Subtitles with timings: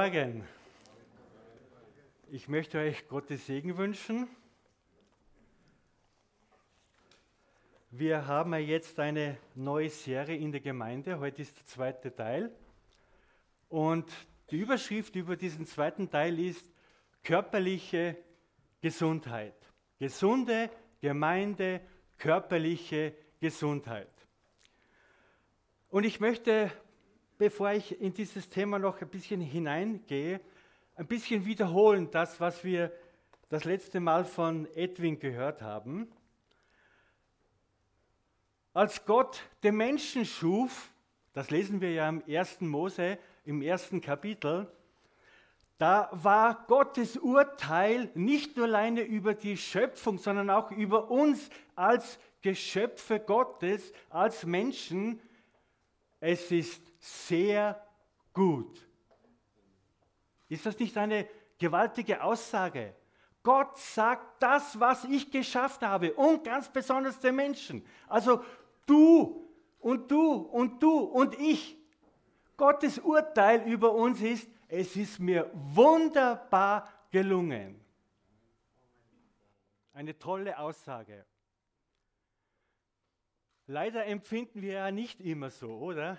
[0.00, 0.46] Morgen.
[2.30, 4.28] Ich möchte euch Gottes Segen wünschen.
[7.90, 11.18] Wir haben ja jetzt eine neue Serie in der Gemeinde.
[11.18, 12.52] Heute ist der zweite Teil.
[13.68, 14.08] Und
[14.52, 16.64] die Überschrift über diesen zweiten Teil ist
[17.24, 18.16] körperliche
[18.80, 19.56] Gesundheit.
[19.98, 20.70] Gesunde
[21.00, 21.80] Gemeinde,
[22.18, 24.12] körperliche Gesundheit.
[25.88, 26.70] Und ich möchte
[27.38, 30.40] bevor ich in dieses Thema noch ein bisschen hineingehe,
[30.96, 32.92] ein bisschen wiederholen, das, was wir
[33.48, 36.10] das letzte Mal von Edwin gehört haben.
[38.74, 40.90] Als Gott den Menschen schuf,
[41.32, 42.60] das lesen wir ja im 1.
[42.62, 44.70] Mose, im ersten Kapitel,
[45.78, 52.18] da war Gottes Urteil nicht nur alleine über die Schöpfung, sondern auch über uns als
[52.42, 55.20] Geschöpfe Gottes, als Menschen.
[56.20, 57.80] Es ist sehr
[58.32, 58.86] gut.
[60.48, 62.94] Ist das nicht eine gewaltige Aussage?
[63.42, 67.84] Gott sagt das, was ich geschafft habe und ganz besonders den Menschen.
[68.08, 68.44] Also
[68.86, 71.76] du und du und du und ich.
[72.56, 77.80] Gottes Urteil über uns ist, es ist mir wunderbar gelungen.
[79.92, 81.24] Eine tolle Aussage.
[83.68, 86.18] Leider empfinden wir ja nicht immer so, oder?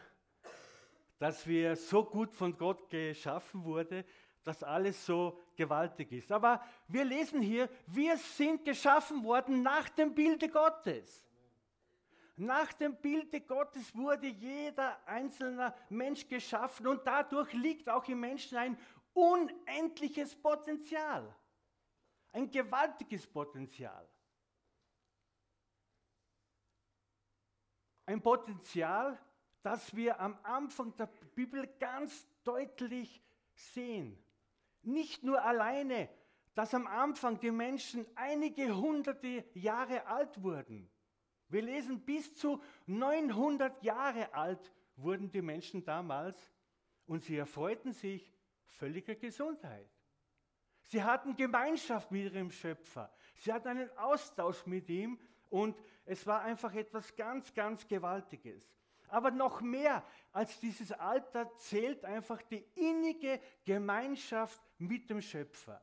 [1.19, 4.03] dass wir so gut von Gott geschaffen wurden,
[4.43, 6.31] dass alles so gewaltig ist.
[6.31, 11.25] Aber wir lesen hier, wir sind geschaffen worden nach dem Bilde Gottes.
[12.37, 18.57] Nach dem Bilde Gottes wurde jeder einzelne Mensch geschaffen und dadurch liegt auch im Menschen
[18.57, 18.77] ein
[19.13, 21.35] unendliches Potenzial.
[22.31, 24.07] Ein gewaltiges Potenzial.
[28.09, 29.19] Ein Potenzial,
[29.61, 33.21] das wir am Anfang der Bibel ganz deutlich
[33.53, 34.17] sehen.
[34.81, 36.09] Nicht nur alleine,
[36.55, 40.89] dass am Anfang die Menschen einige hunderte Jahre alt wurden.
[41.49, 46.35] Wir lesen, bis zu 900 Jahre alt wurden die Menschen damals
[47.05, 48.33] und sie erfreuten sich
[48.65, 49.87] völliger Gesundheit.
[50.81, 53.13] Sie hatten Gemeinschaft mit ihrem Schöpfer.
[53.35, 55.19] Sie hatten einen Austausch mit ihm
[55.51, 55.75] und
[56.09, 58.63] es war einfach etwas ganz, ganz Gewaltiges.
[59.09, 65.81] Aber noch mehr als dieses Alter zählt einfach die innige Gemeinschaft mit dem Schöpfer.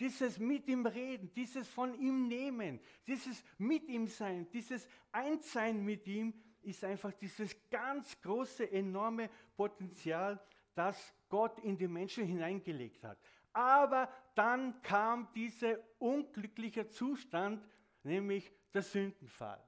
[0.00, 6.06] Dieses mit ihm reden, dieses von ihm nehmen, dieses mit ihm sein, dieses Einssein mit
[6.08, 10.40] ihm ist einfach dieses ganz große, enorme Potenzial,
[10.74, 13.18] das Gott in die Menschen hineingelegt hat.
[13.52, 17.64] Aber dann kam dieser unglückliche Zustand,
[18.02, 19.62] nämlich der Sündenfall.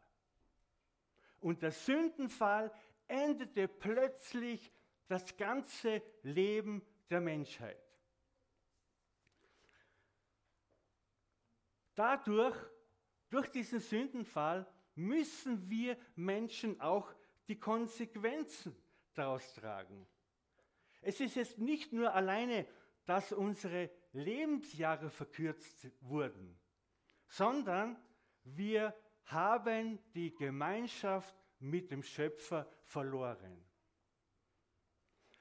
[1.40, 2.72] Und der Sündenfall
[3.08, 4.72] endete plötzlich
[5.08, 7.82] das ganze Leben der Menschheit.
[11.94, 12.56] Dadurch,
[13.28, 17.12] durch diesen Sündenfall, müssen wir Menschen auch
[17.48, 18.74] die Konsequenzen
[19.14, 20.06] daraus tragen.
[21.00, 22.66] Es ist jetzt nicht nur alleine,
[23.04, 26.58] dass unsere Lebensjahre verkürzt wurden,
[27.28, 27.96] sondern
[28.44, 28.94] wir
[29.26, 33.64] haben die Gemeinschaft mit dem Schöpfer verloren.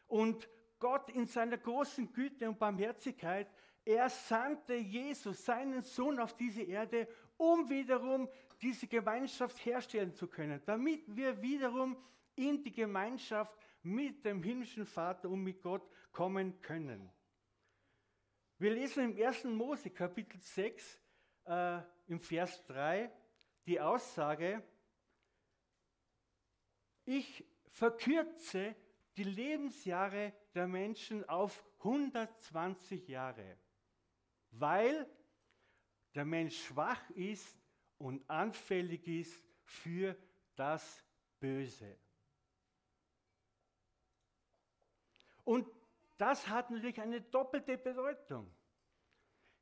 [0.07, 0.47] Und
[0.79, 3.47] Gott in seiner großen Güte und Barmherzigkeit,
[3.83, 7.07] er sandte Jesus, seinen Sohn, auf diese Erde,
[7.37, 8.29] um wiederum
[8.61, 11.97] diese Gemeinschaft herstellen zu können, damit wir wiederum
[12.35, 17.09] in die Gemeinschaft mit dem himmlischen Vater und mit Gott kommen können.
[18.59, 19.45] Wir lesen im 1.
[19.45, 21.00] Mose Kapitel 6
[21.45, 23.11] äh, im Vers 3,
[23.65, 24.63] die Aussage,
[27.05, 28.75] ich verkürze
[29.17, 33.57] die Lebensjahre der Menschen auf 120 Jahre,
[34.51, 35.09] weil
[36.13, 37.57] der Mensch schwach ist
[37.97, 40.15] und anfällig ist für
[40.55, 41.03] das
[41.39, 41.97] Böse.
[45.43, 45.67] Und
[46.17, 48.53] das hat natürlich eine doppelte Bedeutung.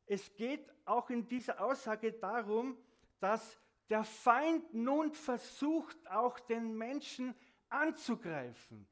[0.10, 2.76] Es geht auch in dieser Aussage darum,
[3.20, 3.60] dass
[3.92, 7.36] der Feind nun versucht auch den Menschen
[7.70, 8.88] anzugreifen.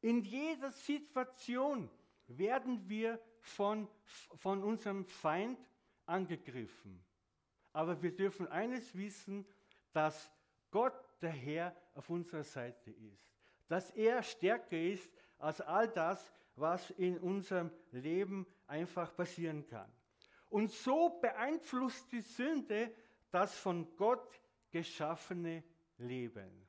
[0.00, 1.90] In jeder Situation
[2.28, 3.88] werden wir von,
[4.36, 5.58] von unserem Feind
[6.06, 7.04] angegriffen.
[7.74, 9.46] Aber wir dürfen eines wissen,
[9.92, 10.32] dass
[10.70, 13.30] Gott der Herr auf unserer Seite ist.
[13.68, 19.92] Dass er stärker ist als all das, was in unserem Leben einfach passieren kann.
[20.48, 22.94] Und so beeinflusst die Sünde
[23.30, 25.64] das von Gott geschaffene
[25.98, 26.66] Leben.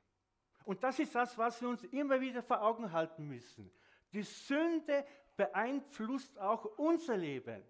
[0.64, 3.70] Und das ist das, was wir uns immer wieder vor Augen halten müssen.
[4.12, 5.06] Die Sünde
[5.36, 7.62] beeinflusst auch unser Leben.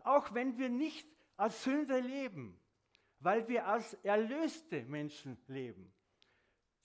[0.00, 2.58] Auch wenn wir nicht als Sünder leben,
[3.20, 5.92] weil wir als erlöste Menschen leben.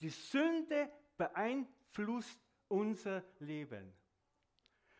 [0.00, 3.92] Die Sünde beeinflusst unser Leben.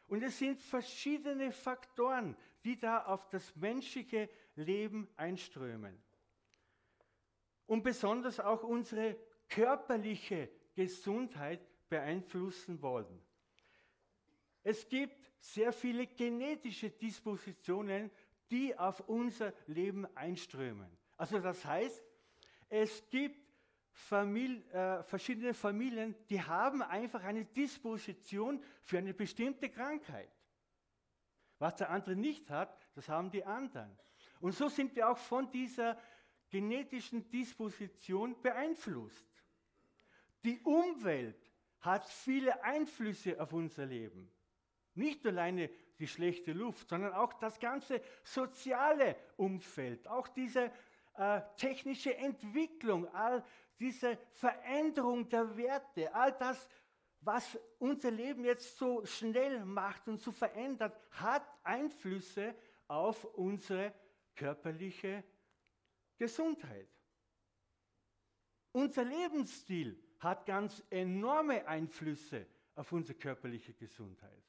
[0.08, 6.02] Und es sind verschiedene Faktoren, die da auf das menschliche Leben einströmen.
[7.66, 9.16] Und besonders auch unsere
[9.48, 13.20] körperliche Gesundheit beeinflussen wollen.
[14.62, 18.10] Es gibt sehr viele genetische Dispositionen,
[18.50, 20.90] die auf unser Leben einströmen.
[21.16, 22.02] Also das heißt,
[22.68, 23.44] es gibt
[23.92, 30.33] Famili äh, verschiedene Familien, die haben einfach eine Disposition für eine bestimmte Krankheit.
[31.64, 33.90] Was der andere nicht hat, das haben die anderen.
[34.38, 35.96] Und so sind wir auch von dieser
[36.50, 39.26] genetischen Disposition beeinflusst.
[40.44, 41.50] Die Umwelt
[41.80, 44.30] hat viele Einflüsse auf unser Leben.
[44.92, 50.70] Nicht alleine die schlechte Luft, sondern auch das ganze soziale Umfeld, auch diese
[51.16, 53.42] äh, technische Entwicklung, all
[53.78, 56.68] diese Veränderung der Werte, all das,
[57.24, 62.54] was unser Leben jetzt so schnell macht und so verändert, hat Einflüsse
[62.86, 63.94] auf unsere
[64.34, 65.24] körperliche
[66.16, 66.88] Gesundheit.
[68.72, 74.42] Unser Lebensstil hat ganz enorme Einflüsse auf unsere körperliche Gesundheit.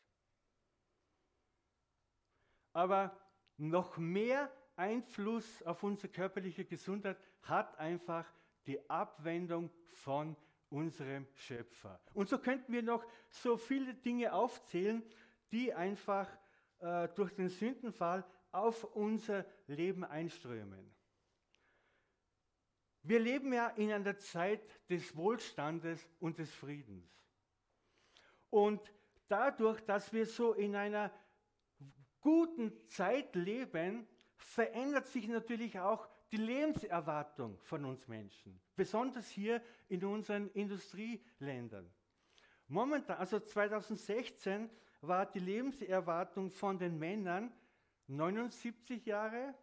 [2.73, 3.17] Aber
[3.57, 8.25] noch mehr Einfluss auf unsere körperliche Gesundheit hat einfach
[8.65, 10.35] die Abwendung von
[10.75, 11.99] unserem Schöpfer.
[12.13, 15.03] Und so könnten wir noch so viele Dinge aufzählen,
[15.51, 16.29] die einfach
[16.79, 20.93] äh, durch den Sündenfall auf unser Leben einströmen.
[23.03, 27.07] Wir leben ja in einer Zeit des Wohlstandes und des Friedens.
[28.49, 28.81] Und
[29.27, 31.11] dadurch, dass wir so in einer
[32.19, 40.03] guten Zeit leben, verändert sich natürlich auch die Lebenserwartung von uns Menschen, besonders hier in
[40.03, 41.91] unseren Industrieländern.
[42.67, 44.69] Momentan, also 2016,
[45.01, 47.51] war die Lebenserwartung von den Männern
[48.07, 49.53] 79 Jahre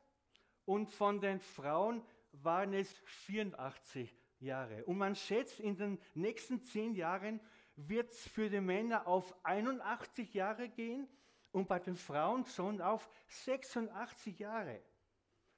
[0.65, 4.85] und von den Frauen waren es 84 Jahre.
[4.85, 7.41] Und man schätzt, in den nächsten zehn Jahren
[7.77, 11.09] wird es für die Männer auf 81 Jahre gehen
[11.51, 14.83] und bei den Frauen schon auf 86 Jahre.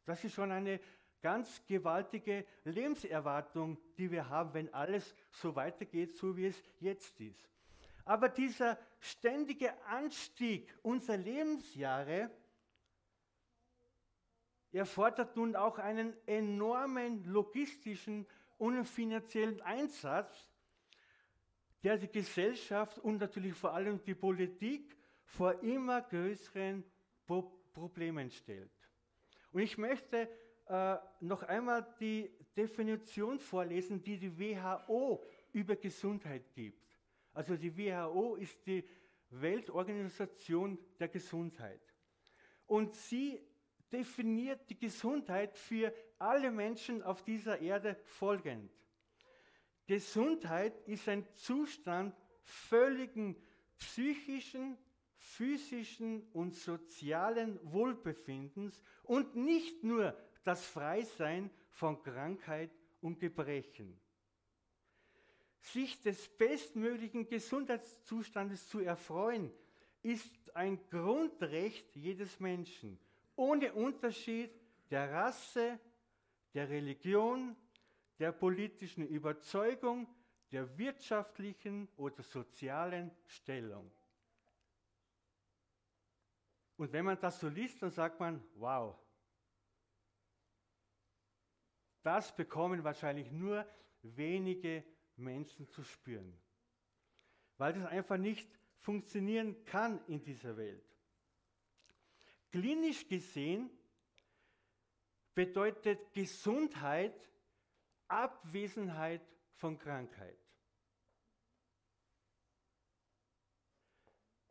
[0.04, 0.80] Das ist schon eine
[1.22, 7.48] ganz gewaltige Lebenserwartung, die wir haben, wenn alles so weitergeht, so wie es jetzt ist.
[8.04, 12.30] Aber dieser ständige Anstieg unserer Lebensjahre
[14.72, 18.26] erfordert nun auch einen enormen logistischen
[18.58, 20.48] und finanziellen Einsatz,
[21.82, 26.84] der die Gesellschaft und natürlich vor allem die Politik vor immer größeren
[27.72, 28.70] Problemen stellt.
[29.54, 30.28] Und ich möchte
[30.66, 36.84] äh, noch einmal die Definition vorlesen, die die WHO über Gesundheit gibt.
[37.32, 38.82] Also die WHO ist die
[39.30, 41.80] Weltorganisation der Gesundheit.
[42.66, 43.40] Und sie
[43.92, 48.72] definiert die Gesundheit für alle Menschen auf dieser Erde folgend.
[49.86, 52.12] Gesundheit ist ein Zustand
[52.42, 53.40] völligen
[53.78, 54.76] psychischen,
[55.24, 63.98] physischen und sozialen Wohlbefindens und nicht nur das Freisein von Krankheit und Gebrechen.
[65.60, 69.50] Sich des bestmöglichen Gesundheitszustandes zu erfreuen,
[70.02, 72.98] ist ein Grundrecht jedes Menschen,
[73.34, 74.50] ohne Unterschied
[74.90, 75.80] der Rasse,
[76.52, 77.56] der Religion,
[78.18, 80.06] der politischen Überzeugung,
[80.52, 83.90] der wirtschaftlichen oder sozialen Stellung.
[86.76, 88.96] Und wenn man das so liest, dann sagt man, wow,
[92.02, 93.66] das bekommen wahrscheinlich nur
[94.02, 94.84] wenige
[95.16, 96.36] Menschen zu spüren,
[97.56, 100.84] weil das einfach nicht funktionieren kann in dieser Welt.
[102.50, 103.70] Klinisch gesehen
[105.34, 107.28] bedeutet Gesundheit
[108.08, 109.22] Abwesenheit
[109.54, 110.38] von Krankheit.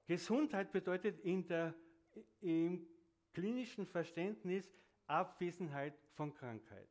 [0.06, 1.74] Gesundheit bedeutet in der
[2.41, 2.88] im
[3.34, 4.72] klinischen Verständnis
[5.08, 6.89] Abwesenheit von Krankheit.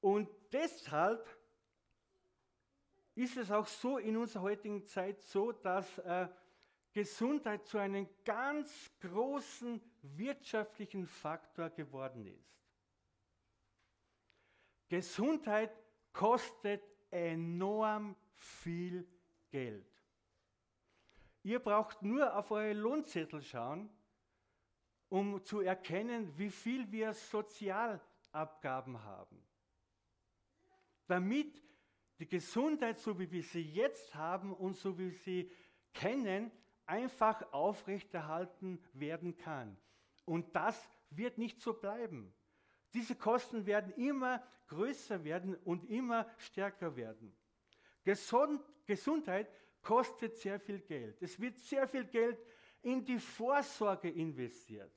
[0.00, 1.26] Und deshalb
[3.14, 6.28] ist es auch so in unserer heutigen Zeit so, dass äh,
[6.92, 12.56] Gesundheit zu einem ganz großen wirtschaftlichen Faktor geworden ist.
[14.88, 15.72] Gesundheit
[16.12, 19.06] kostet enorm viel
[19.50, 19.95] Geld.
[21.46, 23.88] Ihr braucht nur auf eure Lohnzettel schauen,
[25.08, 29.40] um zu erkennen, wie viel wir Sozialabgaben haben.
[31.06, 31.62] Damit
[32.18, 35.52] die Gesundheit, so wie wir sie jetzt haben und so wie wir sie
[35.94, 36.50] kennen,
[36.84, 39.76] einfach aufrechterhalten werden kann.
[40.24, 42.34] Und das wird nicht so bleiben.
[42.92, 47.36] Diese Kosten werden immer größer werden und immer stärker werden.
[48.02, 49.48] Gesund, Gesundheit
[49.86, 51.22] kostet sehr viel Geld.
[51.22, 52.44] Es wird sehr viel Geld
[52.82, 54.92] in die Vorsorge investiert.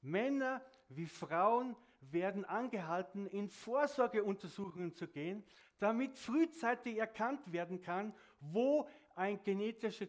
[0.00, 5.44] Männer wie Frauen werden angehalten, in Vorsorgeuntersuchungen zu gehen,
[5.78, 10.06] damit frühzeitig erkannt werden kann, wo ein genetischer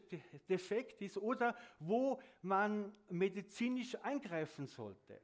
[0.48, 5.22] Defekt ist oder wo man medizinisch eingreifen sollte.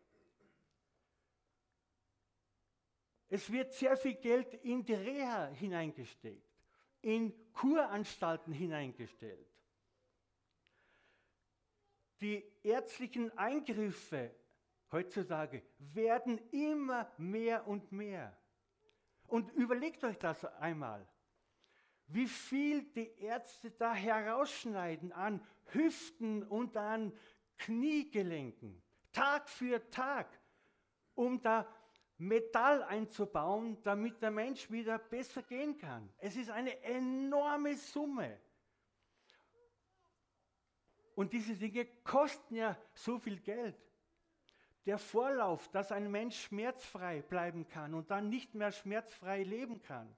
[3.29, 6.46] Es wird sehr viel Geld in die Reha hineingesteckt,
[7.01, 9.47] in Kuranstalten hineingestellt.
[12.19, 14.31] Die ärztlichen Eingriffe
[14.91, 18.35] heutzutage werden immer mehr und mehr.
[19.27, 21.07] Und überlegt euch das einmal,
[22.07, 27.11] wie viel die Ärzte da herausschneiden an Hüften und an
[27.57, 30.27] Kniegelenken, Tag für Tag,
[31.15, 31.67] um da
[32.17, 36.11] Metall einzubauen, damit der Mensch wieder besser gehen kann.
[36.17, 38.39] Es ist eine enorme Summe.
[41.15, 43.75] Und diese Dinge kosten ja so viel Geld.
[44.85, 50.15] Der Vorlauf, dass ein Mensch schmerzfrei bleiben kann und dann nicht mehr schmerzfrei leben kann.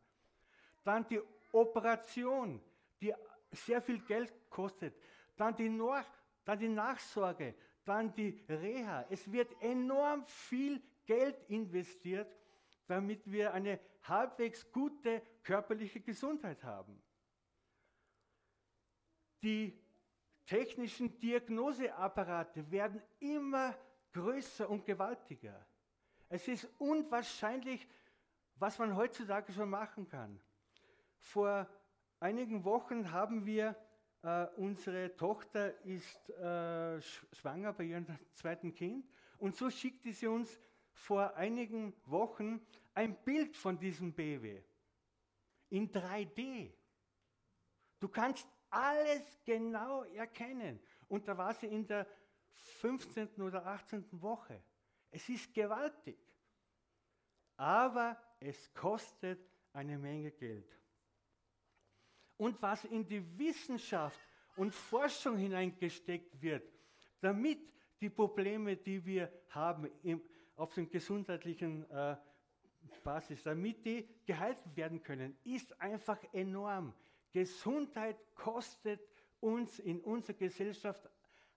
[0.84, 2.62] Dann die Operation,
[3.02, 3.14] die
[3.52, 4.94] sehr viel Geld kostet.
[5.36, 6.06] Dann die, Nach
[6.46, 7.56] dann die Nachsorge,
[7.90, 9.06] dann die Reha.
[9.10, 12.32] Es wird enorm viel Geld investiert,
[12.88, 17.02] damit wir eine halbwegs gute körperliche Gesundheit haben.
[19.42, 19.78] Die
[20.46, 23.76] technischen Diagnoseapparate werden immer
[24.12, 25.66] größer und gewaltiger.
[26.28, 27.88] Es ist unwahrscheinlich,
[28.56, 30.40] was man heutzutage schon machen kann.
[31.18, 31.68] Vor
[32.20, 33.76] einigen Wochen haben wir,
[34.22, 39.06] äh, unsere Tochter ist äh, schwanger bei ihrem zweiten Kind
[39.38, 40.60] und so schickte sie uns
[40.94, 42.62] vor einigen Wochen
[42.94, 44.64] ein Bild von diesem Baby
[45.70, 46.74] in 3D.
[48.00, 50.80] Du kannst alles genau erkennen.
[51.08, 52.08] Und da war sie in der
[52.82, 53.42] 15.
[53.42, 54.06] oder 18.
[54.22, 54.62] Woche.
[55.12, 56.18] Es ist gewaltig.
[57.58, 59.40] Aber es kostet
[59.74, 60.79] eine Menge Geld.
[62.40, 64.20] Und was in die Wissenschaft
[64.56, 66.64] und Forschung hineingesteckt wird,
[67.20, 67.60] damit
[68.00, 70.22] die Probleme, die wir haben im,
[70.56, 72.16] auf dem gesundheitlichen äh,
[73.04, 76.94] Basis, damit die gehalten werden können, ist einfach enorm.
[77.34, 79.02] Gesundheit kostet
[79.42, 81.10] uns in unserer Gesellschaft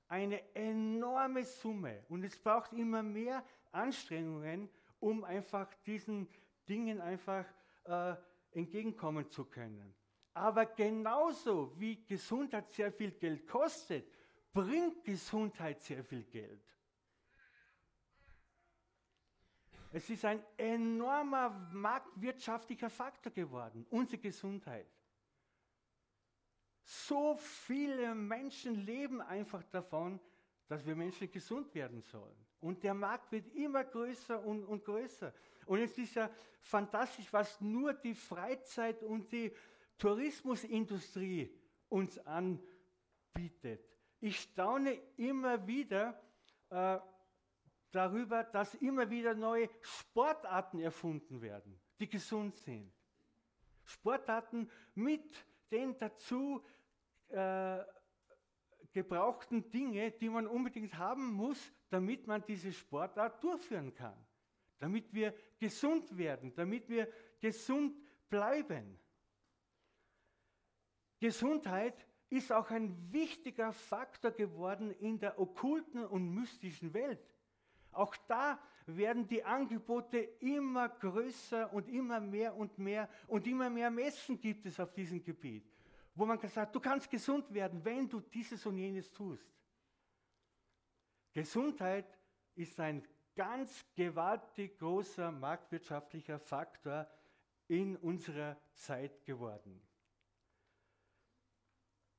[0.09, 6.29] eine enorme Summe und es braucht immer mehr Anstrengungen, um einfach diesen
[6.69, 7.47] Dingen einfach
[7.85, 8.15] äh,
[8.51, 9.95] entgegenkommen zu können.
[10.35, 14.07] Aber genauso wie Gesundheit sehr viel Geld kostet,
[14.53, 16.63] bringt Gesundheit sehr viel Geld.
[19.93, 24.87] Es ist ein enormer marktwirtschaftlicher Faktor geworden, unsere Gesundheit.
[26.83, 30.19] So viele Menschen leben einfach davon,
[30.67, 32.37] dass wir Menschen gesund werden sollen.
[32.61, 35.35] Und der Markt wird immer größer und, und größer.
[35.67, 39.53] Und es ist ja fantastisch, was nur die Freizeit und die
[39.99, 41.55] Tourismusindustrie
[41.89, 43.89] uns anbietet.
[44.21, 46.21] Ich staune immer wieder,
[46.71, 46.99] äh,
[47.93, 52.93] darüber, dass immer wieder neue Sportarten erfunden werden, die gesund sind.
[53.85, 56.65] Sportarten mit den dazu
[57.29, 57.79] äh,
[58.93, 64.17] gebrauchten Dinge, die man unbedingt haben muss, damit man diese Sportart durchführen kann.
[64.79, 67.09] Damit wir gesund werden, damit wir
[67.41, 67.97] gesund
[68.29, 68.99] bleiben.
[71.23, 77.21] Gesundheit ist auch ein wichtiger Faktor geworden in der okkulten und mystischen Welt.
[77.93, 83.89] Auch da werden die Angebote immer größer und immer mehr und mehr und immer mehr
[83.89, 85.65] Messen gibt es auf diesem Gebiet,
[86.17, 89.49] wo man sagt, du kannst gesund werden, wenn du dieses und jenes tust.
[91.33, 92.19] Gesundheit
[92.57, 97.07] ist ein ganz gewaltig großer marktwirtschaftlicher Faktor
[97.69, 99.81] in unserer Zeit geworden.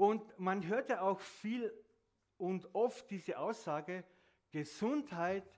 [0.04, 1.74] Und man hört ja auch viel
[2.36, 4.04] und oft diese Aussage,
[4.52, 5.50] Gesundheit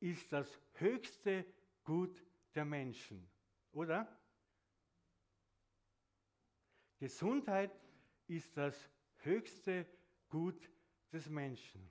[0.00, 1.46] ist das höchste
[1.84, 3.30] Gut der Menschen,
[3.70, 4.08] oder?
[6.98, 7.70] Gesundheit
[8.26, 9.86] ist das höchste
[10.28, 10.68] Gut
[11.12, 11.88] des Menschen.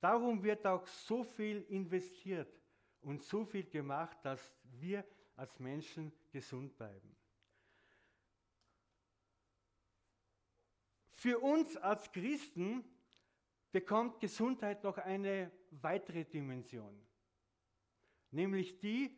[0.00, 2.58] Darum wird auch so viel investiert
[3.02, 7.14] und so viel gemacht, dass wir als Menschen gesund bleiben.
[11.26, 12.84] Für uns als Christen
[13.72, 17.04] bekommt Gesundheit noch eine weitere Dimension,
[18.30, 19.12] nämlich die,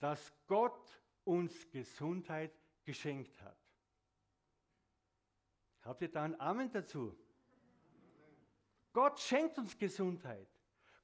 [0.00, 2.52] dass Gott uns Gesundheit
[2.84, 3.56] geschenkt hat.
[5.80, 7.16] Habt ihr da ein Amen dazu?
[8.92, 10.46] Gott schenkt uns Gesundheit.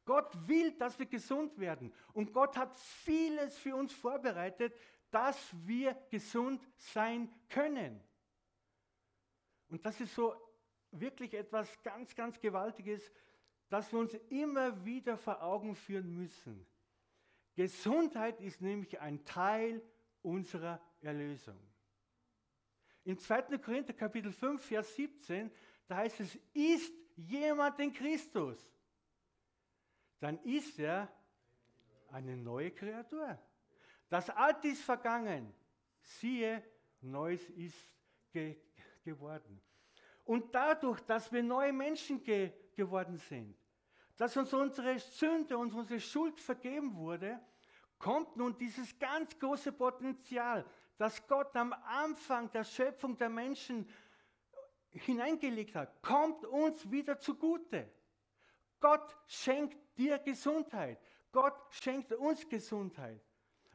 [0.05, 1.95] Gott will, dass wir gesund werden.
[2.13, 4.75] Und Gott hat vieles für uns vorbereitet,
[5.11, 8.06] dass wir gesund sein können.
[9.69, 10.35] Und das ist so
[10.91, 13.11] wirklich etwas ganz, ganz Gewaltiges,
[13.69, 16.67] das wir uns immer wieder vor Augen führen müssen.
[17.55, 19.83] Gesundheit ist nämlich ein Teil
[20.23, 21.59] unserer Erlösung.
[23.05, 23.59] Im 2.
[23.59, 25.51] Korinther Kapitel 5, Vers 17,
[25.87, 28.59] da heißt es, ist jemand in Christus,
[30.19, 31.09] dann ist er
[32.11, 33.39] eine neue Kreatur.
[34.09, 35.53] Das Alte ist vergangen,
[36.01, 36.63] siehe,
[37.01, 37.77] Neues ist
[38.33, 38.57] ge
[39.07, 39.63] geworden.
[40.25, 43.57] Und dadurch, dass wir neue Menschen ge geworden sind,
[44.17, 47.41] dass uns unsere Sünde und unsere Schuld vergeben wurde,
[47.99, 50.67] kommt nun dieses ganz große Potenzial,
[50.99, 53.89] das Gott am Anfang der Schöpfung der Menschen
[54.91, 57.91] hineingelegt hat, kommt uns wieder zugute.
[58.81, 60.99] Gott schenkt dir Gesundheit.
[61.33, 63.23] Gott schenkt uns Gesundheit.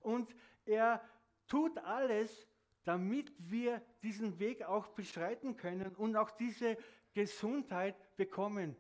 [0.01, 0.35] Und
[0.65, 1.03] er
[1.47, 2.47] tut alles,
[2.83, 6.77] damit wir diesen Weg auch beschreiten können und auch diese
[7.13, 8.75] Gesundheit bekommen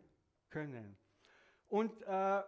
[0.49, 0.97] können.
[1.67, 2.43] Und äh,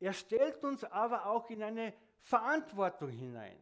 [0.00, 3.58] er stellt uns aber auch in eine Verantwortung hinein,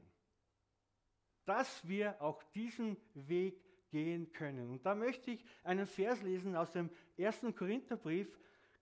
[1.45, 4.71] dass wir auch diesen Weg gehen können.
[4.71, 7.47] Und da möchte ich einen Vers lesen aus dem 1.
[7.57, 8.29] Korintherbrief,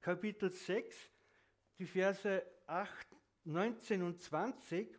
[0.01, 0.97] Kapitel 6,
[1.79, 3.07] die Verse 8,
[3.45, 4.99] 19 und 20.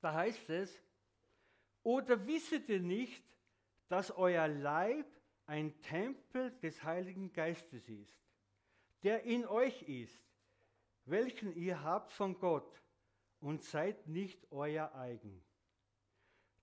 [0.00, 0.82] Da heißt es,
[1.86, 3.22] oder wisset ihr nicht,
[3.86, 5.06] dass euer Leib
[5.46, 8.18] ein Tempel des Heiligen Geistes ist,
[9.04, 10.20] der in euch ist,
[11.04, 12.82] welchen ihr habt von Gott
[13.38, 15.44] und seid nicht euer eigen.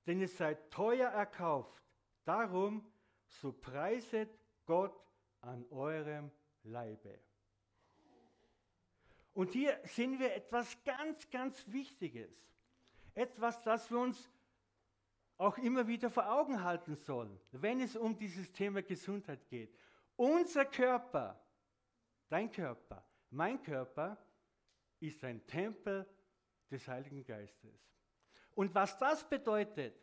[0.06, 1.82] Denn ihr seid teuer erkauft,
[2.26, 2.86] darum
[3.30, 4.30] so preiset
[4.66, 5.10] Gott
[5.40, 6.32] an eurem
[6.64, 7.18] Leibe.
[9.34, 12.46] Und hier sehen wir etwas ganz, ganz Wichtiges.
[13.14, 14.30] Etwas, das wir uns
[15.44, 19.78] auch immer wieder vor Augen halten sollen, wenn es um dieses Thema Gesundheit geht.
[20.16, 21.40] Unser Körper,
[22.30, 24.18] dein Körper, mein Körper
[25.00, 26.08] ist ein Tempel
[26.72, 27.94] des Heiligen Geistes.
[28.56, 29.96] Und was das bedeutet,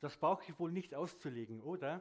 [0.00, 2.00] das brauche ich wohl nicht auszulegen, oder?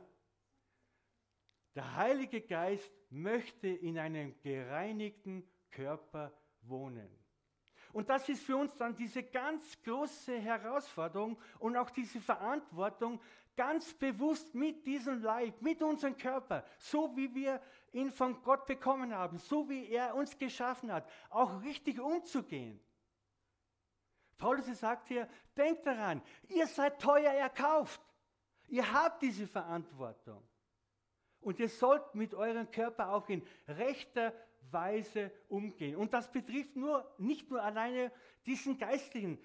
[1.74, 6.32] Der Heilige Geist möchte in einem gereinigten Körper
[6.62, 7.17] wohnen.
[7.98, 13.20] Und das ist für uns dann diese ganz große Herausforderung und auch diese Verantwortung,
[13.56, 17.60] ganz bewusst mit diesem Leib, mit unserem Körper, so wie wir
[17.94, 22.80] ihn von Gott bekommen haben, so wie er uns geschaffen hat, auch richtig umzugehen.
[24.38, 28.00] Paulus sagt hier, denkt daran, ihr seid teuer erkauft.
[28.68, 30.48] Ihr habt diese Verantwortung.
[31.40, 34.34] Und ihr sollt mit eurem Körper auch in rechter
[34.72, 35.96] Weise umgehen.
[35.96, 38.12] Und das betrifft nur, nicht nur alleine
[38.46, 39.40] diesen geistlichen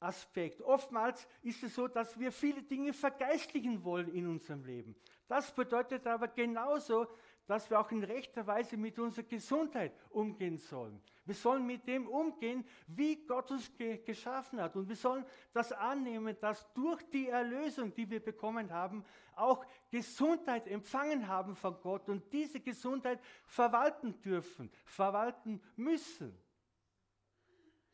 [0.00, 0.60] Aspekt.
[0.62, 4.96] Oftmals ist es so, dass wir viele Dinge vergeistlichen wollen in unserem Leben.
[5.28, 7.06] Das bedeutet aber genauso,
[7.46, 11.02] dass wir auch in rechter Weise mit unserer Gesundheit umgehen sollen.
[11.24, 14.74] Wir sollen mit dem umgehen, wie Gott uns ge geschaffen hat.
[14.74, 19.04] Und wir sollen das annehmen, dass durch die Erlösung, die wir bekommen haben,
[19.36, 26.36] auch Gesundheit empfangen haben von Gott und diese Gesundheit verwalten dürfen, verwalten müssen.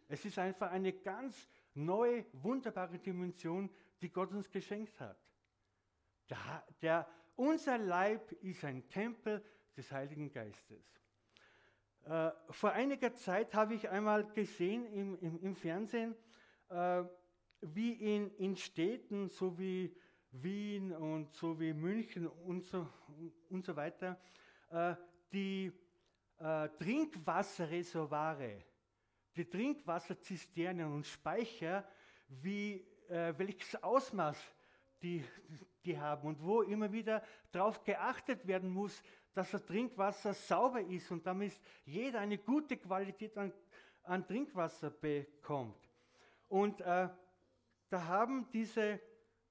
[0.09, 5.19] Es ist einfach eine ganz neue, wunderbare Dimension, die Gott uns geschenkt hat.
[6.31, 9.42] Der, der unser Leib ist ein Tempel
[9.77, 10.85] des Heiligen Geistes.
[12.05, 16.16] Äh, vor einiger Zeit habe ich einmal gesehen im, im, im Fernsehen,
[16.68, 17.05] äh,
[17.61, 19.94] wie in, in Städten, so wie
[20.33, 22.88] Wien und so wie München und so,
[23.51, 24.20] und so weiter,
[24.70, 24.94] äh,
[25.33, 25.72] die
[26.38, 28.64] äh, Trinkwasserreservoire,
[29.37, 31.88] die Trinkwasserzisternen und Speicher,
[32.29, 34.37] wie, äh, welches Ausmaß
[35.03, 35.25] die,
[35.85, 39.03] die haben und wo immer wieder darauf geachtet werden muss,
[39.35, 41.53] dass das Trinkwasser sauber ist und damit
[41.85, 43.53] jeder eine gute Qualität an,
[44.03, 45.89] an Trinkwasser bekommt.
[46.49, 47.09] Und äh,
[47.89, 49.01] da haben diese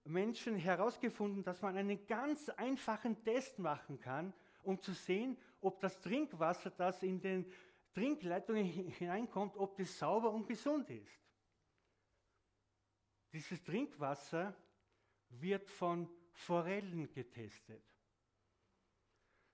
[0.04, 4.34] Menschen herausgefunden, dass man einen ganz einfachen Test machen kann,
[4.64, 7.52] um zu sehen, ob das Trinkwasser, das in den
[7.94, 11.20] Trinkleitungen hineinkommt, ob das sauber und gesund ist.
[13.32, 14.56] Dieses Trinkwasser
[15.30, 17.84] wird von Forellen getestet.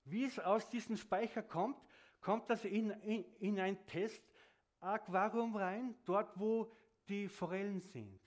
[0.05, 1.77] Wie es aus diesem Speicher kommt,
[2.19, 6.71] kommt das in, in, in ein Test-Aquarium rein, dort wo
[7.07, 8.19] die Forellen sind.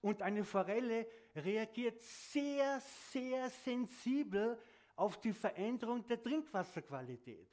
[0.00, 2.80] Und eine Forelle reagiert sehr,
[3.10, 4.58] sehr sensibel
[4.96, 7.48] auf die Veränderung der Trinkwasserqualität.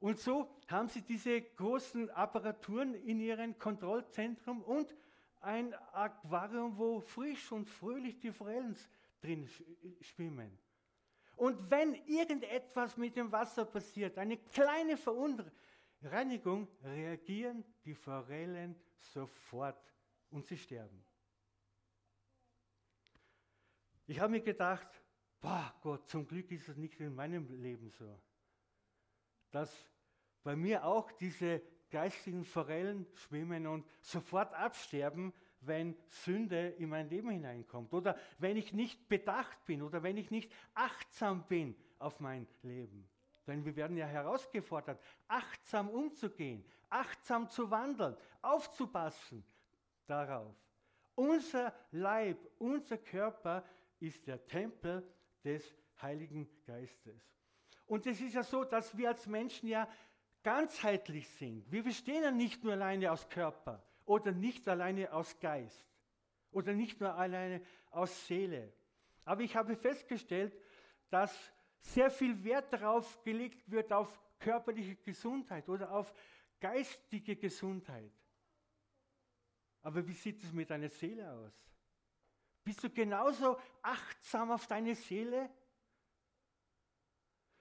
[0.00, 4.94] Und so haben sie diese großen Apparaturen in ihrem Kontrollzentrum und
[5.40, 8.76] ein Aquarium, wo frisch und fröhlich die Forellen
[9.20, 9.48] drin
[10.00, 10.58] schwimmen.
[11.36, 19.94] Und wenn irgendetwas mit dem Wasser passiert, eine kleine Verunreinigung, reagieren die Forellen sofort
[20.30, 21.04] und sie sterben.
[24.06, 24.88] Ich habe mir gedacht,
[25.40, 28.20] boah Gott, zum Glück ist es nicht in meinem Leben so,
[29.50, 29.70] dass
[30.42, 37.30] bei mir auch diese geistigen Forellen schwimmen und sofort absterben, wenn Sünde in mein Leben
[37.30, 42.46] hineinkommt oder wenn ich nicht bedacht bin oder wenn ich nicht achtsam bin auf mein
[42.62, 43.08] Leben.
[43.46, 49.44] Denn wir werden ja herausgefordert, achtsam umzugehen, achtsam zu wandeln, aufzupassen
[50.06, 50.54] darauf.
[51.14, 53.64] Unser Leib, unser Körper
[53.98, 55.02] ist der Tempel
[55.42, 57.20] des Heiligen Geistes.
[57.86, 59.88] Und es ist ja so, dass wir als Menschen ja
[60.42, 61.70] ganzheitlich sind.
[61.70, 65.86] Wir bestehen ja nicht nur alleine aus Körper oder nicht alleine aus Geist
[66.50, 68.72] oder nicht nur alleine aus Seele.
[69.24, 70.56] Aber ich habe festgestellt,
[71.10, 76.12] dass sehr viel Wert darauf gelegt wird, auf körperliche Gesundheit oder auf
[76.60, 78.12] geistige Gesundheit.
[79.82, 81.52] Aber wie sieht es mit deiner Seele aus?
[82.64, 85.50] Bist du genauso achtsam auf deine Seele?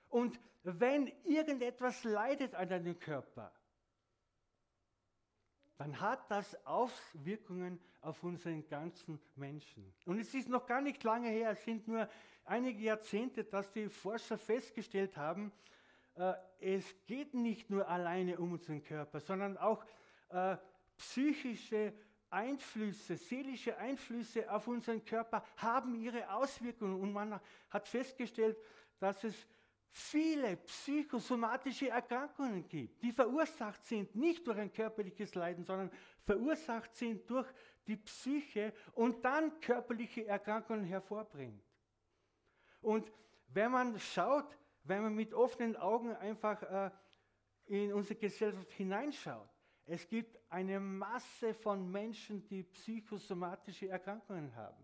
[0.09, 3.51] Und wenn irgendetwas leidet an deinem Körper,
[5.77, 9.93] dann hat das Auswirkungen auf unseren ganzen Menschen.
[10.05, 12.09] Und es ist noch gar nicht lange her, es sind nur
[12.45, 15.51] einige Jahrzehnte, dass die Forscher festgestellt haben,
[16.15, 19.85] äh, es geht nicht nur alleine um unseren Körper, sondern auch
[20.29, 20.57] äh,
[20.97, 21.93] psychische
[22.29, 26.99] Einflüsse, seelische Einflüsse auf unseren Körper haben ihre Auswirkungen.
[26.99, 27.39] Und man
[27.69, 28.57] hat festgestellt,
[28.99, 29.47] dass es
[29.91, 35.91] viele psychosomatische Erkrankungen gibt, die verursacht sind nicht durch ein körperliches Leiden, sondern
[36.23, 37.47] verursacht sind durch
[37.87, 41.63] die Psyche und dann körperliche Erkrankungen hervorbringt.
[42.81, 43.11] Und
[43.47, 46.91] wenn man schaut, wenn man mit offenen Augen einfach äh,
[47.65, 49.49] in unsere Gesellschaft hineinschaut,
[49.85, 54.83] es gibt eine Masse von Menschen, die psychosomatische Erkrankungen haben.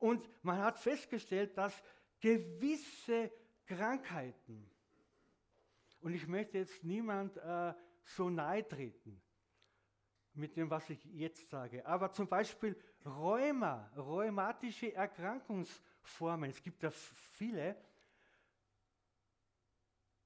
[0.00, 1.80] Und man hat festgestellt, dass
[2.20, 3.32] gewisse
[3.66, 4.68] Krankheiten,
[6.00, 9.20] und ich möchte jetzt niemand äh, so nahe treten
[10.34, 16.90] mit dem, was ich jetzt sage, aber zum Beispiel Rheuma, rheumatische Erkrankungsformen, es gibt ja
[16.90, 17.76] viele,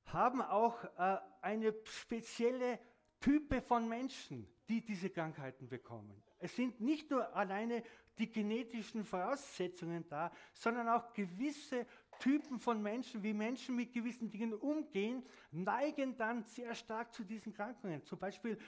[0.07, 2.79] haben auch äh, eine spezielle
[3.21, 6.23] Type von Menschen, die diese Krankheiten bekommen.
[6.39, 7.83] Es sind nicht nur alleine
[8.19, 11.87] die genetischen Voraussetzungen da, sondern auch gewisse
[12.21, 17.53] Typen von Menschen, wie Menschen mit gewissen Dingen umgehen, neigen dann sehr stark zu diesen
[17.53, 18.59] Krankungen, zum Beispiel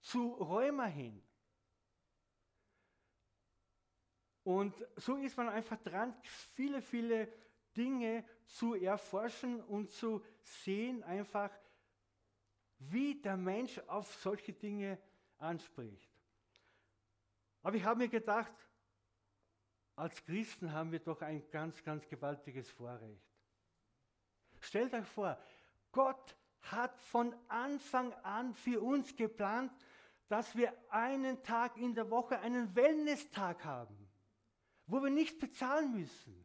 [0.00, 1.22] zu Rheuma hin.
[4.42, 7.32] Und so ist man einfach dran, viele, viele
[7.76, 11.50] Dinge zu erforschen und zu sehen, einfach,
[12.78, 14.98] wie der Mensch auf solche Dinge
[15.38, 16.10] anspricht.
[17.62, 18.52] Aber ich habe mir gedacht,
[19.96, 23.24] als Christen haben wir doch ein ganz, ganz gewaltiges Vorrecht.
[24.60, 25.38] Stellt euch vor,
[25.90, 29.72] Gott hat von Anfang an für uns geplant,
[30.28, 33.96] dass wir einen Tag in der Woche einen Wellness-Tag haben,
[34.86, 36.44] wo wir nicht bezahlen müssen.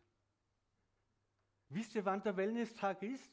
[1.70, 3.30] Wisst ihr, wann der Wellness-Tag ist?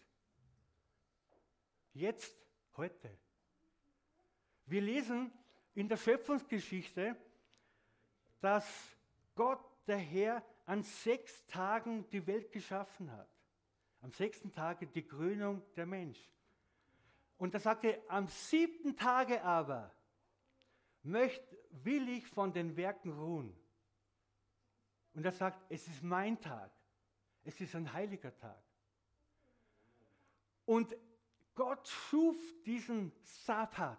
[1.93, 2.35] Jetzt,
[2.77, 3.17] heute.
[4.67, 5.33] Wir lesen
[5.75, 7.17] in der Schöpfungsgeschichte,
[8.41, 8.67] dass
[9.35, 13.29] Gott der Herr an sechs Tagen die Welt geschaffen hat.
[14.01, 16.21] Am sechsten Tage die Krönung der Mensch.
[17.39, 19.93] Und da sagt er, am siebten Tage aber
[21.03, 23.57] möcht, will ich von den Werken ruhen.
[25.15, 26.71] Und er sagt, es ist mein Tag.
[27.45, 28.63] Es ist ein heiliger Tag.
[30.67, 30.95] Und
[31.55, 33.99] Gott schuf diesen Sabbat,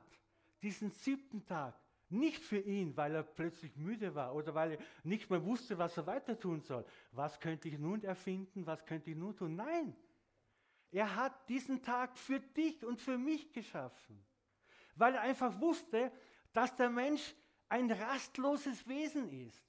[0.61, 1.75] diesen siebten Tag,
[2.09, 5.95] Nicht für ihn, weil er plötzlich müde war oder weil er nicht mehr wusste, was
[5.95, 6.83] er weiter tun soll.
[7.11, 8.65] Was könnte ich nun erfinden?
[8.65, 9.55] Was könnte ich nun tun?
[9.55, 9.95] Nein.
[10.91, 14.25] Er hat diesen Tag für dich und für mich geschaffen.
[14.95, 16.11] Weil er einfach wusste,
[16.51, 17.35] dass der Mensch
[17.69, 19.63] ein rastloses Wesen ist.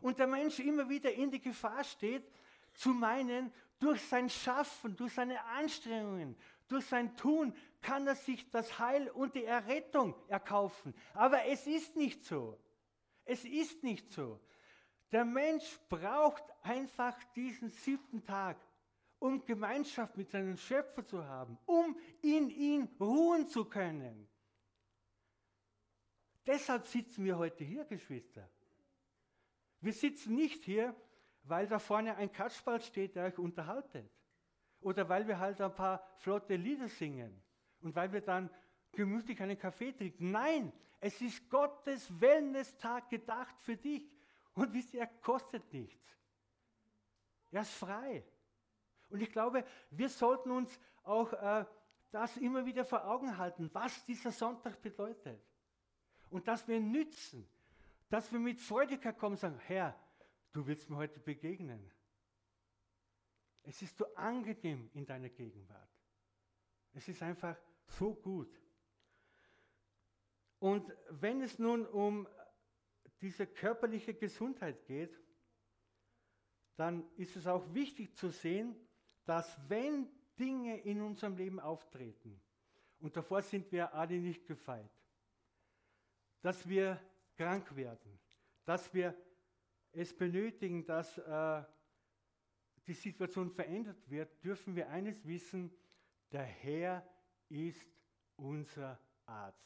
[0.00, 2.28] Und der Mensch immer wieder in die Gefahr steht,
[2.74, 6.36] zu meinen, durch sein Schaffen, durch seine Anstrengungen,
[6.72, 10.94] durch sein Tun kann er sich das Heil und die Errettung erkaufen.
[11.14, 12.58] Aber es ist nicht so.
[13.24, 14.40] Es ist nicht so.
[15.10, 18.56] Der Mensch braucht einfach diesen siebten Tag,
[19.18, 24.28] um Gemeinschaft mit seinem Schöpfer zu haben, um in ihn ruhen zu können.
[26.46, 28.48] Deshalb sitzen wir heute hier, Geschwister.
[29.80, 30.96] Wir sitzen nicht hier,
[31.44, 34.10] weil da vorne ein Kasperl steht, der euch unterhaltet.
[34.82, 37.42] Oder weil wir halt ein paar flotte Lieder singen.
[37.80, 38.50] Und weil wir dann
[38.92, 40.30] gemütlich einen Kaffee trinken.
[40.30, 44.08] Nein, es ist Gottes Wellness-Tag gedacht für dich.
[44.54, 46.06] Und wisst ihr, er kostet nichts.
[47.50, 48.24] Er ist frei.
[49.08, 51.64] Und ich glaube, wir sollten uns auch äh,
[52.10, 55.42] das immer wieder vor Augen halten, was dieser Sonntag bedeutet.
[56.30, 57.48] Und dass wir nützen,
[58.08, 59.98] dass wir mit Freudigkeit kommen und sagen, Herr,
[60.52, 61.90] du willst mir heute begegnen.
[63.64, 65.90] Es ist so angenehm in deiner Gegenwart.
[66.92, 68.60] Es ist einfach so gut.
[70.58, 72.28] Und wenn es nun um
[73.20, 75.18] diese körperliche Gesundheit geht,
[76.76, 78.74] dann ist es auch wichtig zu sehen,
[79.24, 82.40] dass wenn Dinge in unserem Leben auftreten,
[82.98, 84.90] und davor sind wir alle nicht gefeit,
[86.40, 87.00] dass wir
[87.36, 88.18] krank werden,
[88.64, 89.14] dass wir
[89.90, 91.64] es benötigen, dass äh,
[92.86, 95.70] die Situation verändert wird, dürfen wir eines wissen,
[96.30, 97.06] der Herr
[97.48, 97.86] ist
[98.36, 99.58] unser Arzt.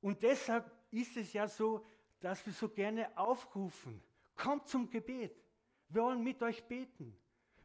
[0.00, 1.84] Und deshalb ist es ja so,
[2.20, 4.02] dass wir so gerne aufrufen,
[4.34, 5.36] kommt zum Gebet.
[5.88, 7.16] Wir wollen mit euch beten.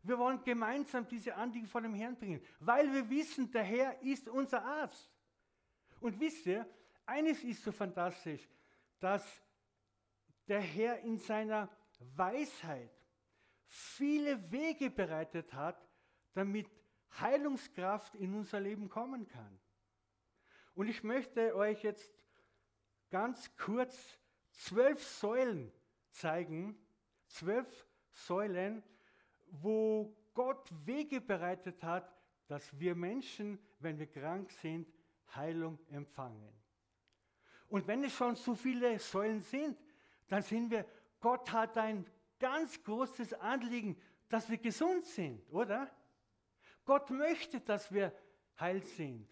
[0.04, 4.28] Wir wollen gemeinsam diese Anliegen vor dem Herrn bringen, weil wir wissen, der Herr ist
[4.28, 5.12] unser Arzt.
[6.00, 6.68] Und wisst ihr,
[7.06, 8.48] eines ist so fantastisch,
[9.00, 9.24] dass
[10.48, 11.70] der Herr in seiner
[12.16, 12.92] Weisheit
[13.66, 15.88] viele Wege bereitet hat,
[16.34, 16.70] damit
[17.20, 19.60] Heilungskraft in unser Leben kommen kann.
[20.74, 22.12] Und ich möchte euch jetzt
[23.10, 24.20] ganz kurz
[24.52, 25.72] zwölf Säulen
[26.10, 26.78] zeigen,
[27.28, 28.84] zwölf Säulen,
[29.48, 32.14] wo Gott Wege bereitet hat,
[32.48, 34.88] dass wir Menschen, wenn wir krank sind,
[35.36, 36.54] Heilung empfangen.
[37.68, 39.78] Und wenn es schon so viele Säulen sind,
[40.28, 40.86] dann sehen wir,
[41.22, 42.06] Gott hat ein
[42.40, 43.96] ganz großes Anliegen,
[44.28, 45.90] dass wir gesund sind, oder?
[46.84, 48.14] Gott möchte, dass wir
[48.60, 49.28] heil sind.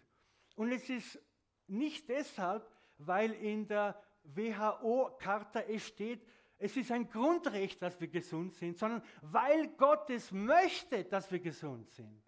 [0.54, 1.18] Und es ist
[1.66, 6.26] nicht deshalb, weil in der WHO-Charta es steht,
[6.58, 11.40] es ist ein Grundrecht, dass wir gesund sind, sondern weil Gott es möchte, dass wir
[11.40, 12.22] gesund sind.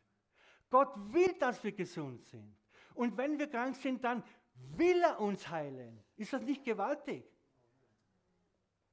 [0.71, 2.57] Gott will, dass wir gesund sind.
[2.95, 6.03] Und wenn wir krank sind, dann will er uns heilen.
[6.17, 7.32] Ist das nicht gewaltig?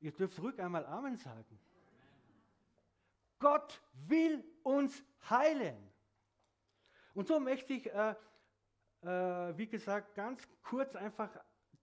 [0.02, 1.60] Ihr dürft ruhig einmal Amen sagen.
[3.40, 5.78] Gott will uns heilen.
[7.14, 8.16] Und so möchte ich, äh,
[9.02, 11.30] äh, wie gesagt, ganz kurz einfach